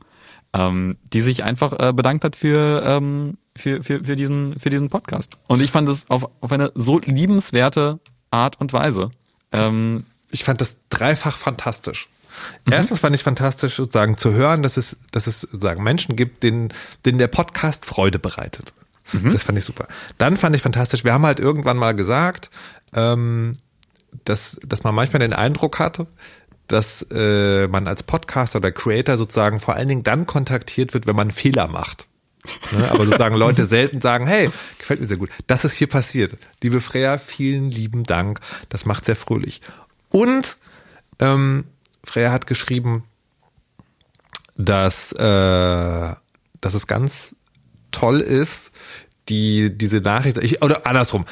[0.53, 4.89] ähm, die sich einfach äh, bedankt hat für, ähm, für, für, für, diesen, für diesen
[4.89, 5.33] Podcast.
[5.47, 7.99] Und ich fand es auf, auf eine so liebenswerte
[8.31, 9.09] Art und Weise.
[9.51, 12.09] Ähm, ich fand das dreifach fantastisch.
[12.65, 12.73] Mhm.
[12.73, 16.69] Erstens fand ich fantastisch, sozusagen zu hören, dass es, dass es sozusagen Menschen gibt, denen,
[17.05, 18.73] denen der Podcast Freude bereitet.
[19.11, 19.31] Mhm.
[19.31, 19.87] Das fand ich super.
[20.17, 22.49] Dann fand ich fantastisch, wir haben halt irgendwann mal gesagt,
[22.93, 23.57] ähm,
[24.25, 26.07] dass, dass man manchmal den Eindruck hatte,
[26.67, 31.15] dass äh, man als Podcaster oder Creator sozusagen vor allen Dingen dann kontaktiert wird, wenn
[31.15, 32.07] man Fehler macht.
[32.71, 32.91] Ne?
[32.91, 35.29] Aber sozusagen Leute selten sagen, hey, gefällt mir sehr gut.
[35.47, 36.37] Das ist hier passiert.
[36.61, 38.39] Liebe Freya, vielen lieben Dank.
[38.69, 39.61] Das macht sehr fröhlich.
[40.09, 40.57] Und
[41.19, 41.65] ähm,
[42.03, 43.03] Freya hat geschrieben,
[44.55, 46.15] dass, äh,
[46.61, 47.35] dass es ganz
[47.91, 48.71] toll ist,
[49.29, 51.25] die, diese Nachricht, ich, oder andersrum,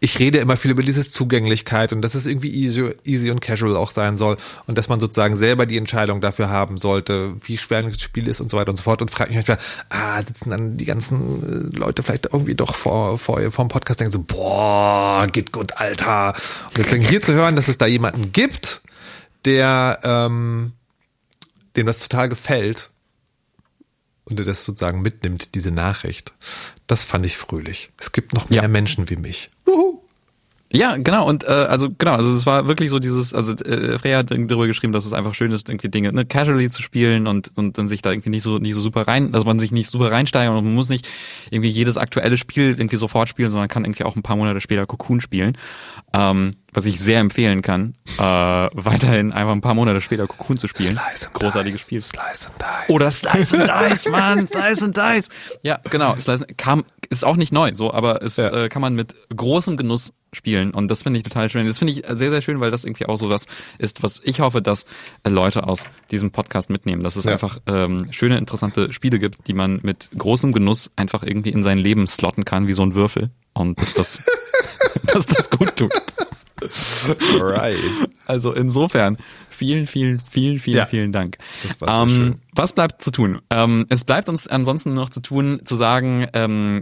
[0.00, 3.76] ich rede immer viel über diese Zugänglichkeit und dass es irgendwie easy, easy und casual
[3.76, 4.36] auch sein soll
[4.66, 8.40] und dass man sozusagen selber die Entscheidung dafür haben sollte, wie schwer ein Spiel ist
[8.40, 11.72] und so weiter und so fort und frage mich manchmal, ah, sitzen dann die ganzen
[11.74, 15.76] äh, Leute vielleicht irgendwie doch vor, vor, vor dem Podcast denken so, boah, geht gut,
[15.76, 16.34] Alter.
[16.68, 18.82] Und deswegen hier zu hören, dass es da jemanden gibt,
[19.44, 20.72] der, ähm,
[21.74, 22.90] dem das total gefällt
[24.24, 26.34] und der das sozusagen mitnimmt, diese Nachricht.
[26.86, 27.90] Das fand ich fröhlich.
[27.98, 28.68] Es gibt noch mehr ja.
[28.68, 29.50] Menschen wie mich.
[29.68, 30.00] Uhu.
[30.70, 34.18] Ja, genau und äh, also genau, also es war wirklich so dieses, also äh, Freya
[34.18, 37.52] hat darüber geschrieben, dass es einfach schön ist, irgendwie Dinge ne, casually zu spielen und
[37.56, 39.90] und dann sich da irgendwie nicht so nicht so super rein, dass man sich nicht
[39.90, 41.08] super reinsteigern und man muss nicht
[41.50, 44.84] irgendwie jedes aktuelle Spiel irgendwie sofort spielen, sondern kann irgendwie auch ein paar Monate später
[44.84, 45.56] Cocoon spielen,
[46.12, 48.22] ähm, was ich sehr empfehlen kann, äh,
[48.72, 50.92] weiterhin einfach ein paar Monate später Cocoon zu spielen.
[50.92, 51.80] Slice and Großartiges.
[51.80, 52.00] Spiel.
[52.00, 52.94] Slice and Dice.
[52.94, 55.28] Oder Slice and Dice, Mann, Slice and Dice.
[55.62, 58.64] Ja, genau, Slice kam ist auch nicht neu, so, aber es ja.
[58.64, 61.66] äh, kann man mit großem Genuss spielen und das finde ich total schön.
[61.66, 63.46] Das finde ich sehr, sehr schön, weil das irgendwie auch so was
[63.78, 64.84] ist, was ich hoffe, dass
[65.22, 67.32] äh, Leute aus diesem Podcast mitnehmen, dass es ja.
[67.32, 71.78] einfach ähm, schöne, interessante Spiele gibt, die man mit großem Genuss einfach irgendwie in sein
[71.78, 74.26] Leben slotten kann, wie so ein Würfel und dass das,
[75.12, 75.92] dass das gut tut.
[77.40, 77.76] Right.
[78.26, 79.16] Also insofern,
[79.48, 80.86] vielen, vielen, vielen, vielen, ja.
[80.86, 81.38] vielen Dank.
[81.62, 82.40] Das war ähm, schön.
[82.52, 83.40] Was bleibt zu tun?
[83.50, 86.80] Ähm, es bleibt uns ansonsten noch zu tun, zu sagen, ähm,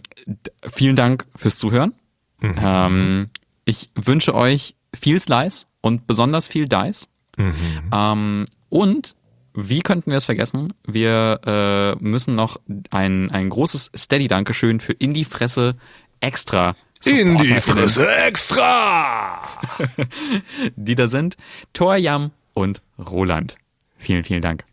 [0.67, 1.95] vielen Dank fürs Zuhören.
[2.41, 2.55] Mhm.
[2.59, 3.31] Ähm,
[3.65, 7.09] ich wünsche euch viel Slice und besonders viel Dice.
[7.37, 7.55] Mhm.
[7.93, 9.17] Ähm, und
[9.55, 10.75] wie könnten wir es vergessen?
[10.87, 15.77] Wir äh, müssen noch ein, ein großes Steady-Dankeschön für In die Fresse
[16.21, 16.77] extra
[17.07, 19.41] in die Fresse extra!
[20.77, 21.37] die da sind
[21.73, 23.57] Thor Jam und Roland.
[23.99, 24.65] Vielen, vielen Dank.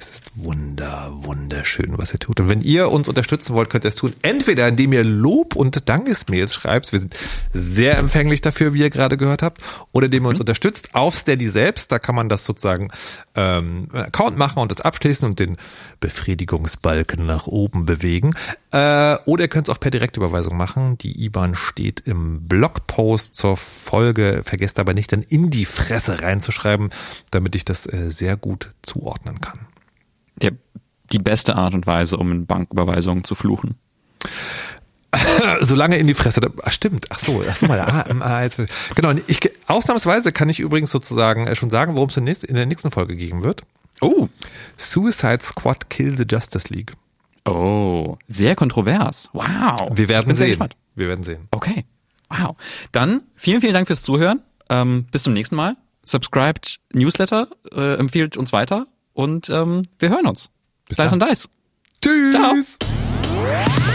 [0.00, 2.38] Es ist wunder, wunderschön, was ihr tut.
[2.38, 4.12] Und wenn ihr uns unterstützen wollt, könnt ihr es tun.
[4.22, 6.92] Entweder indem ihr Lob und Dankesmails schreibt.
[6.92, 7.16] Wir sind
[7.52, 9.60] sehr empfänglich dafür, wie ihr gerade gehört habt.
[9.90, 10.42] Oder indem ihr uns mhm.
[10.42, 11.90] unterstützt auf Steady selbst.
[11.90, 12.90] Da kann man das sozusagen
[13.34, 15.56] ähm, Account machen und das abschließen und den
[15.98, 18.34] Befriedigungsbalken nach oben bewegen.
[18.70, 20.96] Äh, oder ihr könnt es auch per Direktüberweisung machen.
[20.98, 24.42] Die IBAN steht im Blogpost zur Folge.
[24.44, 26.90] Vergesst aber nicht, dann in die Fresse reinzuschreiben,
[27.32, 29.67] damit ich das äh, sehr gut zuordnen kann
[30.42, 30.52] der,
[31.12, 33.76] die beste Art und Weise, um in Banküberweisungen zu fluchen.
[35.60, 36.40] Solange in die Fresse.
[36.62, 37.06] Ach, stimmt.
[37.10, 37.80] Ach so, ach so mal.
[37.80, 38.60] Ah, ah, jetzt,
[38.94, 39.12] genau.
[39.26, 43.16] Ich, ausnahmsweise kann ich übrigens sozusagen äh, schon sagen, worum es in, der nächsten Folge
[43.16, 43.62] geben wird.
[44.00, 44.28] Oh.
[44.76, 46.92] Suicide Squad Kill the Justice League.
[47.44, 49.30] Oh, sehr kontrovers.
[49.32, 49.90] Wow.
[49.92, 50.62] Wir werden sehen.
[50.94, 51.48] Wir werden sehen.
[51.50, 51.84] Okay.
[52.28, 52.56] Wow.
[52.92, 54.42] Dann vielen, vielen Dank fürs Zuhören.
[54.68, 55.76] Ähm, bis zum nächsten Mal.
[56.04, 58.86] Subscribed Newsletter, äh, empfiehlt uns weiter
[59.18, 60.48] und ähm, wir hören uns.
[60.86, 61.48] Bis Slice und Dice.
[62.00, 62.78] Tschüss.
[62.78, 63.87] Ciao.